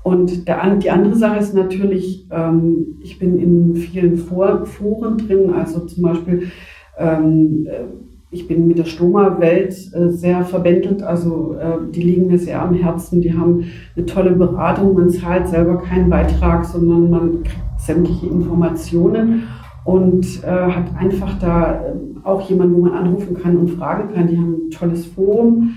Und 0.04 0.48
der, 0.48 0.76
die 0.78 0.90
andere 0.90 1.16
Sache 1.16 1.40
ist 1.40 1.54
natürlich, 1.54 2.28
ähm, 2.32 2.98
ich 3.04 3.20
bin 3.20 3.40
in 3.40 3.76
vielen 3.76 4.18
Foren 4.18 5.18
drin, 5.18 5.54
also 5.54 5.86
zum 5.86 6.04
Beispiel 6.04 6.52
ähm, 6.98 7.68
äh, 7.70 7.84
ich 8.34 8.48
bin 8.48 8.66
mit 8.68 8.78
der 8.78 8.86
Stoma-Welt 8.86 9.94
äh, 9.94 10.10
sehr 10.10 10.44
verbändelt, 10.44 11.04
also 11.04 11.56
äh, 11.60 11.92
die 11.94 12.02
liegen 12.02 12.28
mir 12.28 12.40
sehr 12.40 12.62
am 12.62 12.74
Herzen. 12.74 13.22
Die 13.22 13.38
haben 13.38 13.66
eine 13.96 14.06
tolle 14.06 14.32
Beratung, 14.32 14.94
man 14.96 15.10
zahlt 15.10 15.50
selber 15.50 15.78
keinen 15.78 16.10
Beitrag, 16.10 16.64
sondern 16.64 17.10
man 17.10 17.44
kriegt 17.44 17.60
sämtliche 17.78 18.28
Informationen 18.28 19.44
und 19.84 20.44
äh, 20.44 20.48
hat 20.48 20.96
einfach 20.98 21.38
da 21.40 21.82
auch 22.24 22.48
jemanden, 22.50 22.76
wo 22.76 22.82
man 22.82 22.94
anrufen 22.94 23.38
kann 23.42 23.58
und 23.58 23.72
fragen 23.72 24.14
kann. 24.14 24.28
Die 24.28 24.38
haben 24.38 24.68
ein 24.68 24.70
tolles 24.72 25.06
Forum. 25.08 25.72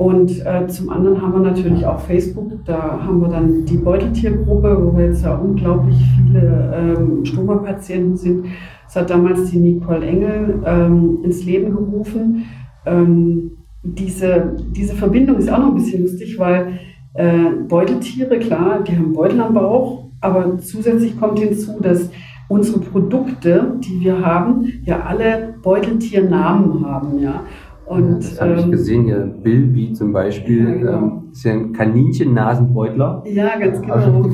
Und 0.00 0.46
äh, 0.46 0.66
zum 0.66 0.88
anderen 0.88 1.20
haben 1.20 1.34
wir 1.34 1.50
natürlich 1.50 1.84
auch 1.84 2.00
Facebook. 2.00 2.64
Da 2.64 3.02
haben 3.04 3.20
wir 3.20 3.28
dann 3.28 3.66
die 3.66 3.76
Beuteltiergruppe, 3.76 4.78
wo 4.80 4.96
wir 4.96 5.08
jetzt 5.08 5.22
ja 5.22 5.34
unglaublich 5.34 5.98
viele 6.16 6.72
ähm, 6.74 7.22
Stoma-Patienten 7.22 8.16
sind. 8.16 8.46
Das 8.86 8.96
hat 8.96 9.10
damals 9.10 9.50
die 9.50 9.58
Nicole 9.58 10.06
Engel 10.06 10.62
ähm, 10.64 11.18
ins 11.22 11.44
Leben 11.44 11.76
gerufen. 11.76 12.46
Ähm, 12.86 13.50
diese, 13.82 14.56
diese 14.74 14.94
Verbindung 14.94 15.36
ist 15.36 15.52
auch 15.52 15.58
noch 15.58 15.68
ein 15.68 15.74
bisschen 15.74 16.00
lustig, 16.00 16.38
weil 16.38 16.78
äh, 17.12 17.50
Beuteltiere, 17.68 18.38
klar, 18.38 18.82
die 18.82 18.96
haben 18.96 19.12
Beutel 19.12 19.38
am 19.38 19.52
Bauch, 19.52 20.06
aber 20.22 20.58
zusätzlich 20.60 21.20
kommt 21.20 21.40
hinzu, 21.40 21.78
dass 21.78 22.08
unsere 22.48 22.80
Produkte, 22.80 23.74
die 23.80 24.00
wir 24.00 24.24
haben, 24.24 24.64
ja 24.82 25.02
alle 25.02 25.56
Beuteltiernamen 25.62 26.86
haben. 26.86 27.20
Ja. 27.20 27.42
Und, 27.90 28.18
das 28.18 28.40
habe 28.40 28.54
ich 28.54 28.62
ähm, 28.62 28.70
gesehen 28.70 29.04
hier. 29.04 29.18
Bilby 29.18 29.92
zum 29.94 30.12
Beispiel 30.12 30.64
ja, 30.64 30.74
genau. 30.74 30.92
ähm, 30.92 31.29
ist 31.32 31.44
ja 31.44 31.52
ein 31.52 31.72
Kaninchen-Nasenbeutler. 31.72 33.24
Ja, 33.26 33.58
ganz 33.58 33.80
genau. 33.80 33.90
Also, 34.00 34.30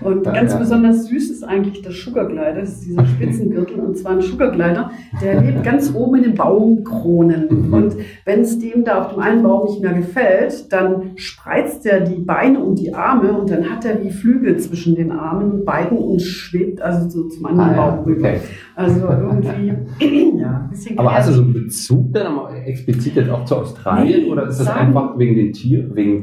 und 0.00 0.26
ja, 0.26 0.32
ganz 0.32 0.52
ja. 0.52 0.58
besonders 0.58 1.06
süß 1.06 1.30
ist 1.30 1.42
eigentlich 1.42 1.82
der 1.82 1.92
Sugarglider. 1.92 2.54
Das 2.54 2.70
ist 2.70 2.86
dieser 2.86 3.04
Spitzengürtel 3.16 3.80
und 3.80 3.96
zwar 3.96 4.12
ein 4.12 4.20
Sugarglider, 4.20 4.90
der 5.20 5.42
lebt 5.42 5.62
ganz 5.64 5.94
oben 5.94 6.16
in 6.16 6.22
den 6.22 6.34
Baumkronen. 6.34 7.68
Mhm. 7.68 7.72
Und 7.72 7.96
wenn 8.24 8.40
es 8.40 8.58
dem 8.58 8.84
da 8.84 9.02
auf 9.02 9.12
dem 9.12 9.20
einen 9.20 9.42
Baum 9.42 9.66
nicht 9.66 9.80
mehr 9.82 9.94
gefällt, 9.94 10.72
dann 10.72 11.12
spreizt 11.16 11.86
er 11.86 12.00
die 12.00 12.20
Beine 12.20 12.60
und 12.60 12.78
die 12.78 12.94
Arme 12.94 13.32
und 13.32 13.50
dann 13.50 13.68
hat 13.70 13.84
er 13.84 14.02
wie 14.02 14.10
Flügel 14.10 14.56
zwischen 14.58 14.94
den 14.94 15.12
Armen 15.12 15.64
beiden 15.64 15.98
und 15.98 16.22
schwebt 16.22 16.80
also 16.80 17.08
so 17.08 17.28
zum 17.28 17.46
anderen 17.46 17.70
ah, 17.70 17.90
Baum 17.90 18.04
rüber. 18.04 18.28
Okay. 18.28 18.40
Also 18.74 19.06
irgendwie, 19.06 20.38
ja, 20.38 20.68
bisschen 20.70 20.98
Aber 20.98 21.14
hast 21.14 21.30
du 21.30 21.32
so 21.32 21.42
einen 21.42 21.52
Bezug 21.52 22.12
dann 22.12 22.36
explizit 22.64 23.16
jetzt 23.16 23.30
auch 23.30 23.44
zu 23.44 23.56
Australien 23.56 24.24
nee, 24.24 24.30
oder 24.30 24.46
ist 24.46 24.60
das 24.60 24.68
einfach 24.68 25.18
wegen 25.18 25.34
den 25.34 25.52
Tieren, 25.52 25.94
wegen, 25.94 26.15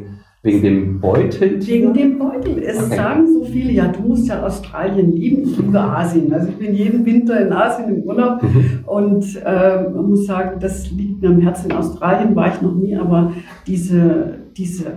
wegen 0.44 0.62
dem 0.62 1.00
Beutel? 1.00 1.66
Wegen 1.66 1.94
dem 1.94 2.20
Beutel. 2.20 2.62
Es 2.62 2.78
okay. 2.78 2.96
sagen 2.96 3.34
so 3.34 3.46
viele, 3.46 3.72
ja, 3.72 3.88
du 3.88 4.02
musst 4.02 4.28
ja 4.28 4.46
Australien 4.46 5.14
lieben. 5.14 5.44
Ich 5.44 5.58
liebe 5.58 5.80
Asien. 5.80 6.32
Also 6.34 6.50
ich 6.50 6.58
bin 6.58 6.76
jeden 6.76 7.06
Winter 7.06 7.46
in 7.46 7.54
Asien 7.54 7.96
im 7.96 8.04
Urlaub 8.04 8.44
mhm. 8.44 8.80
und 8.86 9.42
äh, 9.44 9.90
man 9.90 10.10
muss 10.10 10.26
sagen, 10.26 10.60
das 10.60 10.92
liegt 10.92 11.22
mir 11.22 11.30
am 11.30 11.40
Herzen. 11.40 11.72
In 11.72 11.78
Australien 11.78 12.36
war 12.36 12.54
ich 12.54 12.62
noch 12.62 12.76
nie, 12.76 12.96
aber 12.96 13.32
diese, 13.66 14.36
diese 14.56 14.92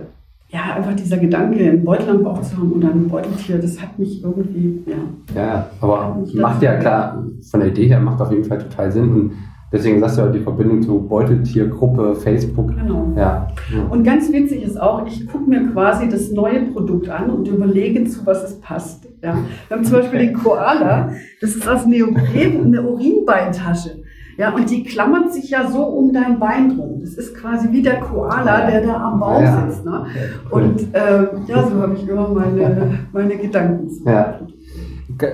ja, 0.49 0.75
einfach 0.75 0.95
dieser 0.95 1.17
Gedanke, 1.17 1.59
einen 1.59 1.83
Beutel 1.83 2.09
am 2.09 2.23
Bauch 2.23 2.41
zu 2.41 2.57
haben 2.57 2.71
oder 2.71 2.89
ein 2.89 3.07
Beuteltier, 3.07 3.57
das 3.57 3.81
hat 3.81 3.99
mich 3.99 4.23
irgendwie, 4.23 4.81
ja. 4.85 4.95
Ja, 5.35 5.69
aber 5.81 6.23
macht 6.35 6.61
ja 6.61 6.77
klar, 6.77 7.25
von 7.49 7.59
der 7.59 7.69
Idee 7.69 7.87
her 7.87 7.99
macht 7.99 8.21
auf 8.21 8.31
jeden 8.31 8.45
Fall 8.45 8.59
total 8.59 8.91
Sinn. 8.91 9.13
Und 9.13 9.31
deswegen 9.71 9.99
sagst 9.99 10.17
du 10.17 10.21
ja 10.21 10.27
die 10.29 10.39
Verbindung 10.39 10.81
zu 10.81 10.99
Beuteltiergruppe, 10.99 12.15
Facebook. 12.15 12.69
Genau. 12.75 13.11
Ja. 13.15 13.47
Und 13.89 14.03
ganz 14.03 14.31
witzig 14.31 14.63
ist 14.63 14.79
auch, 14.79 15.05
ich 15.05 15.27
gucke 15.27 15.49
mir 15.49 15.71
quasi 15.71 16.07
das 16.09 16.31
neue 16.31 16.61
Produkt 16.71 17.09
an 17.09 17.29
und 17.29 17.47
überlege, 17.47 18.03
zu 18.05 18.25
was 18.25 18.43
es 18.43 18.59
passt. 18.59 19.07
Ja. 19.23 19.37
Wir 19.67 19.77
haben 19.77 19.83
zum 19.83 19.99
Beispiel 19.99 20.19
den 20.19 20.33
Koala, 20.33 21.11
das 21.41 21.55
ist 21.55 21.67
aus 21.67 21.85
Neopren, 21.85 22.65
eine 22.65 22.81
Urinbeintasche. 22.81 24.03
Ja, 24.37 24.53
und 24.53 24.69
die 24.69 24.83
klammert 24.83 25.33
sich 25.33 25.49
ja 25.49 25.67
so 25.67 25.83
um 25.83 26.13
dein 26.13 26.37
Bein 26.37 26.77
drum. 26.77 26.99
Das 27.01 27.15
ist 27.15 27.33
quasi 27.35 27.71
wie 27.71 27.81
der 27.81 27.99
Koala, 27.99 28.69
der 28.69 28.81
da 28.81 28.95
am 28.97 29.19
Baum 29.19 29.43
sitzt. 29.43 29.83
Ne? 29.83 30.05
Und 30.51 30.93
äh, 30.93 31.23
ja, 31.47 31.67
so 31.67 31.81
habe 31.81 31.95
ich 31.95 32.07
immer 32.07 32.29
meine, 32.29 32.99
meine 33.11 33.35
Gedanken. 33.35 33.89
Ja. 34.05 34.39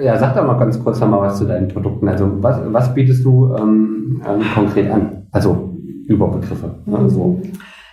Ja, 0.01 0.17
sag 0.17 0.35
doch 0.35 0.45
mal 0.45 0.57
ganz 0.57 0.81
kurz 0.83 0.99
noch 0.99 1.09
mal 1.09 1.21
was 1.21 1.37
zu 1.37 1.45
deinen 1.45 1.67
Produkten. 1.67 2.07
Also 2.07 2.29
was, 2.41 2.59
was 2.71 2.93
bietest 2.93 3.23
du 3.23 3.53
ähm, 3.55 4.21
ähm, 4.27 4.41
konkret 4.53 4.91
an? 4.91 5.27
Also 5.31 5.77
Überbegriffe. 6.07 6.75
Ne? 6.85 6.99
Mhm. 6.99 7.09
So. 7.09 7.41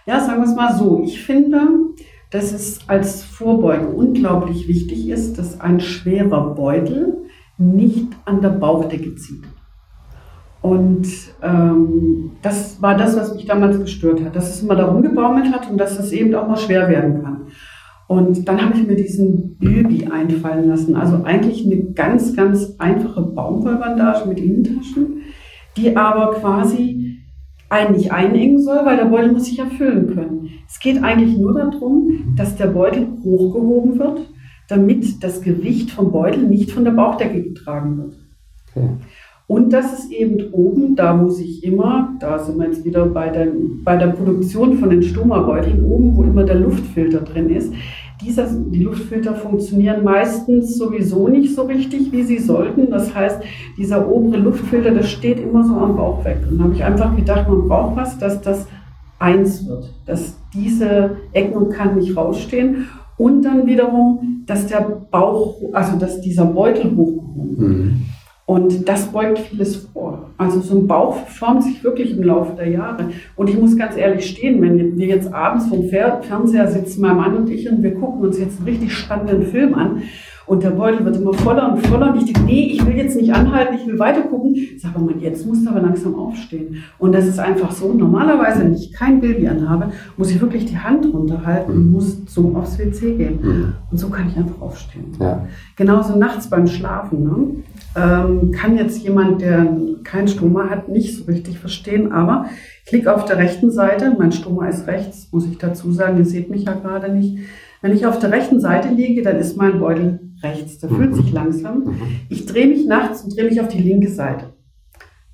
Ja, 0.07 0.21
sagen 0.21 0.43
wir 0.43 0.49
es 0.49 0.57
mal 0.57 0.75
so. 0.75 1.03
Ich 1.05 1.23
finde, 1.23 1.61
dass 2.31 2.53
es 2.53 2.81
als 2.89 3.23
Vorbeuge 3.23 3.87
unglaublich 3.87 4.69
wichtig 4.69 5.09
ist, 5.09 5.39
dass 5.39 5.61
ein 5.61 5.81
schwerer 5.81 6.55
Beutel 6.55 7.19
nicht 7.59 8.09
an 8.25 8.41
der 8.41 8.51
Bauchdecke 8.51 9.15
zieht. 9.17 9.45
Und 10.63 11.07
ähm, 11.43 12.33
das 12.43 12.81
war 12.83 12.97
das, 12.97 13.17
was 13.17 13.35
mich 13.35 13.47
damals 13.47 13.81
gestört 13.81 14.23
hat, 14.23 14.37
dass 14.37 14.51
es 14.51 14.63
immer 14.63 14.77
da 14.77 14.87
rumgebaumelt 14.87 15.53
hat 15.53 15.71
und 15.71 15.79
dass 15.79 15.99
es 15.99 16.13
eben 16.13 16.35
auch 16.35 16.47
mal 16.47 16.57
schwer 16.57 16.89
werden 16.89 17.23
kann. 17.23 17.40
Und 18.11 18.49
dann 18.49 18.61
habe 18.61 18.77
ich 18.77 18.89
mir 18.89 18.97
diesen 18.97 19.57
Bilby 19.59 20.07
einfallen 20.07 20.69
lassen. 20.69 20.97
Also 20.97 21.23
eigentlich 21.23 21.65
eine 21.65 21.93
ganz, 21.93 22.35
ganz 22.35 22.75
einfache 22.79 23.23
Baumwollbandage 23.23 24.29
mit 24.29 24.41
Innentaschen, 24.41 25.21
die 25.77 25.97
aber 25.97 26.35
quasi 26.35 27.19
einen 27.69 27.95
nicht 27.95 28.11
einengen 28.11 28.59
soll, 28.59 28.85
weil 28.85 28.97
der 28.97 29.05
Beutel 29.05 29.31
muss 29.31 29.45
sich 29.45 29.61
erfüllen 29.61 30.13
können. 30.13 30.49
Es 30.69 30.81
geht 30.81 31.01
eigentlich 31.05 31.39
nur 31.39 31.55
darum, 31.55 32.35
dass 32.37 32.57
der 32.57 32.67
Beutel 32.67 33.07
hochgehoben 33.23 33.97
wird, 34.01 34.29
damit 34.67 35.23
das 35.23 35.41
Gewicht 35.41 35.93
vom 35.93 36.11
Beutel 36.11 36.43
nicht 36.49 36.73
von 36.73 36.83
der 36.83 36.91
Bauchdecke 36.91 37.41
getragen 37.41 37.97
wird. 37.97 38.15
Okay. 38.75 38.89
Und 39.51 39.73
das 39.73 39.93
ist 39.99 40.13
eben 40.13 40.53
oben, 40.53 40.95
da 40.95 41.13
muss 41.13 41.41
ich 41.41 41.65
immer, 41.65 42.17
da 42.21 42.39
sind 42.39 42.57
wir 42.59 42.67
jetzt 42.67 42.85
wieder 42.85 43.07
bei 43.07 43.31
der, 43.31 43.49
bei 43.83 43.97
der 43.97 44.07
Produktion 44.07 44.79
von 44.79 44.91
den 44.91 45.03
Stoma-Beuteln, 45.03 45.85
oben, 45.85 46.17
wo 46.17 46.23
immer 46.23 46.45
der 46.45 46.55
Luftfilter 46.55 47.23
drin 47.23 47.51
ist. 47.51 47.73
Dieser, 48.23 48.47
die 48.47 48.83
Luftfilter 48.83 49.35
funktionieren 49.35 50.05
meistens 50.05 50.77
sowieso 50.77 51.29
nicht 51.29 51.55
so 51.55 51.63
richtig, 51.63 52.13
wie 52.13 52.23
sie 52.23 52.39
sollten. 52.39 52.91
Das 52.91 53.15
heißt, 53.15 53.41
dieser 53.79 54.09
obere 54.11 54.37
Luftfilter, 54.37 54.91
das 54.91 55.11
steht 55.11 55.41
immer 55.41 55.65
so 55.65 55.75
am 55.75 55.97
Bauch 55.97 56.25
weg. 56.25 56.39
Und 56.49 56.59
da 56.59 56.65
habe 56.65 56.75
ich 56.75 56.85
einfach 56.85 57.17
gedacht, 57.17 57.49
man 57.49 57.67
braucht 57.67 57.97
was, 57.97 58.19
dass 58.19 58.41
das 58.43 58.67
eins 59.19 59.67
wird, 59.67 59.93
dass 60.07 60.37
diese 60.55 61.17
Ecken 61.33 61.55
und 61.55 61.71
Kanten 61.71 62.01
nicht 62.01 62.17
rausstehen. 62.17 62.89
Und 63.17 63.43
dann 63.43 63.67
wiederum, 63.67 64.45
dass 64.47 64.67
der 64.67 64.81
Bauch, 65.11 65.57
also 65.73 65.99
dass 65.99 66.21
dieser 66.21 66.47
Beutel 66.47 66.97
hochgehoben 66.97 67.59
wird. 67.59 67.71
Mhm. 67.71 68.01
Und 68.51 68.89
das 68.89 69.13
beugt 69.13 69.39
vieles 69.39 69.77
vor. 69.77 70.29
Also 70.37 70.59
so 70.59 70.77
ein 70.77 70.89
Bauch 70.89 71.25
formt 71.29 71.63
sich 71.63 71.85
wirklich 71.85 72.11
im 72.11 72.25
Laufe 72.25 72.57
der 72.57 72.69
Jahre. 72.69 73.11
Und 73.37 73.49
ich 73.49 73.57
muss 73.57 73.77
ganz 73.77 73.97
ehrlich 73.97 74.27
stehen, 74.29 74.61
wenn 74.61 74.99
wir 74.99 75.07
jetzt 75.07 75.33
abends 75.33 75.69
vom 75.69 75.85
Fernseher 75.85 76.67
sitzen, 76.67 77.01
mein 77.01 77.17
Mann 77.17 77.37
und 77.37 77.49
ich, 77.49 77.71
und 77.71 77.81
wir 77.85 77.95
gucken 77.95 78.23
uns 78.23 78.41
jetzt 78.41 78.59
einen 78.59 78.67
richtig 78.67 78.93
spannenden 78.93 79.45
Film 79.45 79.75
an 79.77 80.03
und 80.51 80.65
der 80.65 80.71
Beutel 80.71 81.05
wird 81.05 81.17
immer 81.17 81.33
voller 81.33 81.73
und 81.73 81.87
voller. 81.87 82.13
Und 82.13 82.17
ich 82.17 82.25
denke, 82.25 82.41
nee, 82.41 82.73
ich 82.73 82.85
will 82.85 82.97
jetzt 82.97 83.15
nicht 83.15 83.33
anhalten, 83.33 83.77
ich 83.81 83.87
will 83.87 84.01
weiter 84.01 84.23
gucken. 84.23 84.53
Ich 84.53 84.83
sage, 84.83 84.97
aber 84.97 85.15
jetzt 85.21 85.47
musst 85.47 85.65
du 85.65 85.71
aber 85.71 85.81
langsam 85.81 86.17
aufstehen. 86.17 86.83
Und 86.99 87.15
das 87.15 87.29
ist 87.29 87.39
einfach 87.39 87.71
so. 87.71 87.93
Normalerweise, 87.93 88.65
wenn 88.65 88.75
ich 88.75 88.93
kein 88.93 89.21
Baby 89.21 89.47
anhabe, 89.47 89.93
muss 90.17 90.33
ich 90.33 90.41
wirklich 90.41 90.67
die 90.67 90.77
Hand 90.77 91.07
runterhalten 91.15 91.73
und 91.73 91.87
mhm. 91.87 91.93
muss 91.93 92.23
so 92.27 92.53
aufs 92.57 92.81
WC 92.81 93.15
gehen. 93.15 93.39
Mhm. 93.41 93.73
Und 93.93 93.99
so 93.99 94.09
kann 94.09 94.27
ich 94.27 94.37
einfach 94.37 94.61
aufstehen. 94.61 95.13
Ja. 95.21 95.47
Genauso 95.77 96.19
nachts 96.19 96.51
beim 96.51 96.67
Schlafen. 96.67 97.23
Ne? 97.23 97.47
Ähm, 97.95 98.51
kann 98.51 98.77
jetzt 98.77 99.05
jemand, 99.05 99.43
der 99.43 99.69
keinen 100.03 100.27
Stoma 100.27 100.69
hat, 100.69 100.89
nicht 100.89 101.17
so 101.17 101.27
richtig 101.27 101.61
verstehen. 101.61 102.11
Aber 102.11 102.47
ich 102.85 102.91
liege 102.91 103.15
auf 103.15 103.25
der 103.25 103.37
rechten 103.37 103.71
Seite. 103.71 104.17
Mein 104.19 104.33
Stoma 104.33 104.67
ist 104.67 104.89
rechts, 104.89 105.29
muss 105.31 105.47
ich 105.47 105.59
dazu 105.59 105.93
sagen. 105.93 106.19
Ihr 106.19 106.25
seht 106.25 106.51
mich 106.51 106.65
ja 106.65 106.73
gerade 106.73 107.13
nicht. 107.13 107.39
Wenn 107.83 107.93
ich 107.93 108.05
auf 108.05 108.19
der 108.19 108.33
rechten 108.33 108.59
Seite 108.61 108.89
liege, 108.89 109.23
dann 109.23 109.37
ist 109.37 109.57
mein 109.57 109.79
Beutel 109.79 110.19
rechts. 110.43 110.79
Der 110.79 110.91
fühlt 110.91 111.15
sich 111.15 111.31
mhm. 111.31 111.35
langsam. 111.35 111.79
Mhm. 111.85 112.03
Ich 112.29 112.47
drehe 112.47 112.67
mich 112.67 112.87
nachts 112.87 113.23
und 113.23 113.37
drehe 113.37 113.45
mich 113.45 113.61
auf 113.61 113.69
die 113.69 113.83
linke 113.83 114.09
Seite. 114.09 114.53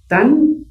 Dann 0.08 0.66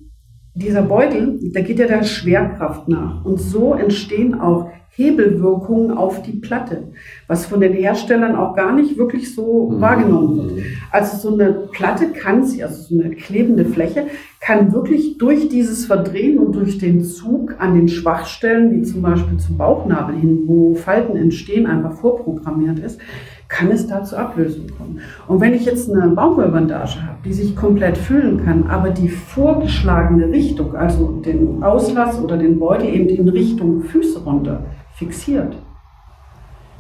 dieser 0.54 0.84
Beutel, 0.84 1.38
der 1.54 1.64
geht 1.64 1.80
ja 1.80 1.88
der 1.88 2.04
Schwerkraft 2.04 2.88
nach. 2.88 3.26
Und 3.26 3.40
so 3.40 3.74
entstehen 3.74 4.40
auch 4.40 4.70
Hebelwirkungen 4.96 5.92
auf 5.92 6.22
die 6.22 6.38
Platte, 6.38 6.94
was 7.28 7.46
von 7.46 7.60
den 7.60 7.74
Herstellern 7.74 8.38
auch 8.38 8.56
gar 8.56 8.74
nicht 8.74 8.98
wirklich 8.98 9.36
so 9.36 9.70
mhm. 9.70 9.82
wahrgenommen 9.82 10.38
wird. 10.38 10.66
Also 10.90 11.18
so 11.18 11.34
eine 11.34 11.52
Platte 11.74 12.12
kann 12.14 12.46
sie, 12.46 12.64
also 12.64 12.82
so 12.82 13.02
eine 13.02 13.14
klebende 13.14 13.66
Fläche, 13.66 14.06
kann 14.40 14.72
wirklich 14.72 15.18
durch 15.18 15.50
dieses 15.50 15.86
Verdrehen 15.86 16.38
und 16.38 16.56
durch 16.56 16.78
den 16.78 17.04
Zug 17.04 17.56
an 17.60 17.76
den 17.76 17.90
Schwachstellen, 17.90 18.72
wie 18.72 18.84
zum 18.84 19.02
Beispiel 19.02 19.38
zum 19.38 19.58
Bauchnabel 19.58 20.16
hin, 20.16 20.44
wo 20.46 20.76
Falten 20.76 21.18
entstehen, 21.18 21.66
einfach 21.66 21.94
vorprogrammiert 22.00 22.80
ist, 22.80 23.02
kann 23.48 23.70
es 23.72 23.88
da 23.88 24.04
zur 24.04 24.20
Ablösung 24.20 24.68
kommen. 24.78 25.00
Und 25.28 25.40
wenn 25.40 25.54
ich 25.54 25.66
jetzt 25.66 25.92
eine 25.92 26.08
Baumwollbandage 26.10 27.02
habe, 27.02 27.18
die 27.24 27.34
sich 27.34 27.56
komplett 27.56 27.98
füllen 27.98 28.44
kann, 28.44 28.68
aber 28.68 28.90
die 28.90 29.10
vorgeschlagene 29.10 30.30
Richtung, 30.30 30.76
also 30.76 31.22
den 31.24 31.64
Auslass 31.64 32.20
oder 32.20 32.38
den 32.38 32.60
Beutel 32.60 32.88
eben 32.88 33.08
in 33.08 33.30
Richtung 33.30 33.82
Füße 33.82 34.24
runter 34.24 34.62
fixiert, 34.94 35.56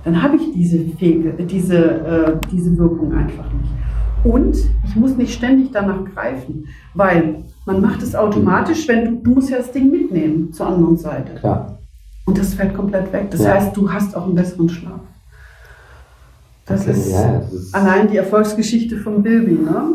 dann 0.03 0.21
habe 0.21 0.37
ich 0.37 0.51
diese, 0.53 0.79
Fege, 0.79 1.33
diese, 1.45 1.77
äh, 1.77 2.37
diese 2.51 2.77
Wirkung 2.77 3.13
einfach 3.13 3.45
nicht. 3.53 3.71
Und 4.23 4.57
ich 4.87 4.95
muss 4.95 5.17
nicht 5.17 5.33
ständig 5.33 5.71
danach 5.71 6.03
greifen, 6.13 6.67
weil 6.93 7.43
man 7.65 7.81
macht 7.81 8.01
es 8.01 8.15
automatisch, 8.15 8.87
wenn 8.87 9.05
du, 9.05 9.11
du 9.23 9.31
musst 9.35 9.49
ja 9.49 9.57
das 9.57 9.71
Ding 9.71 9.91
mitnehmen 9.91 10.51
zur 10.51 10.67
anderen 10.67 10.97
Seite. 10.97 11.35
Klar. 11.35 11.79
Und 12.25 12.37
das 12.37 12.55
fällt 12.55 12.73
komplett 12.73 13.11
weg. 13.13 13.29
Das 13.29 13.43
ja. 13.43 13.53
heißt, 13.53 13.77
du 13.77 13.91
hast 13.91 14.15
auch 14.15 14.25
einen 14.25 14.35
besseren 14.35 14.69
Schlaf. 14.69 15.01
Das, 16.65 16.81
okay, 16.81 16.91
ist, 16.91 17.11
ja, 17.11 17.39
das 17.39 17.53
ist 17.53 17.75
allein 17.75 18.07
die 18.07 18.17
Erfolgsgeschichte 18.17 18.97
von 18.97 19.21
Bilby, 19.21 19.53
ne? 19.53 19.93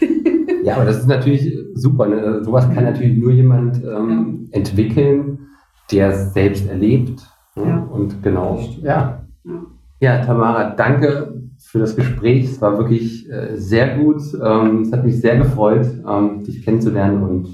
ja, 0.64 0.74
aber 0.74 0.84
das 0.84 0.98
ist 0.98 1.06
natürlich 1.06 1.56
super. 1.74 2.08
Ne? 2.08 2.42
Sowas 2.42 2.68
kann 2.74 2.84
natürlich 2.84 3.16
nur 3.16 3.30
jemand 3.30 3.82
ähm, 3.84 4.48
ja. 4.50 4.58
entwickeln, 4.58 5.46
der 5.92 6.10
es 6.10 6.32
selbst 6.32 6.68
erlebt. 6.68 7.22
Ne? 7.54 7.68
Ja. 7.68 7.78
Und 7.78 8.22
genau, 8.22 8.58
ja. 8.82 9.24
ja. 9.44 9.66
Ja, 10.00 10.24
Tamara, 10.24 10.70
danke 10.76 11.40
für 11.58 11.80
das 11.80 11.96
Gespräch. 11.96 12.44
Es 12.44 12.60
war 12.60 12.78
wirklich 12.78 13.28
äh, 13.30 13.56
sehr 13.56 13.98
gut. 13.98 14.22
Ähm, 14.42 14.82
es 14.82 14.92
hat 14.92 15.04
mich 15.04 15.20
sehr 15.20 15.38
gefreut, 15.38 15.86
ähm, 16.08 16.44
dich 16.44 16.64
kennenzulernen 16.64 17.22
und 17.22 17.48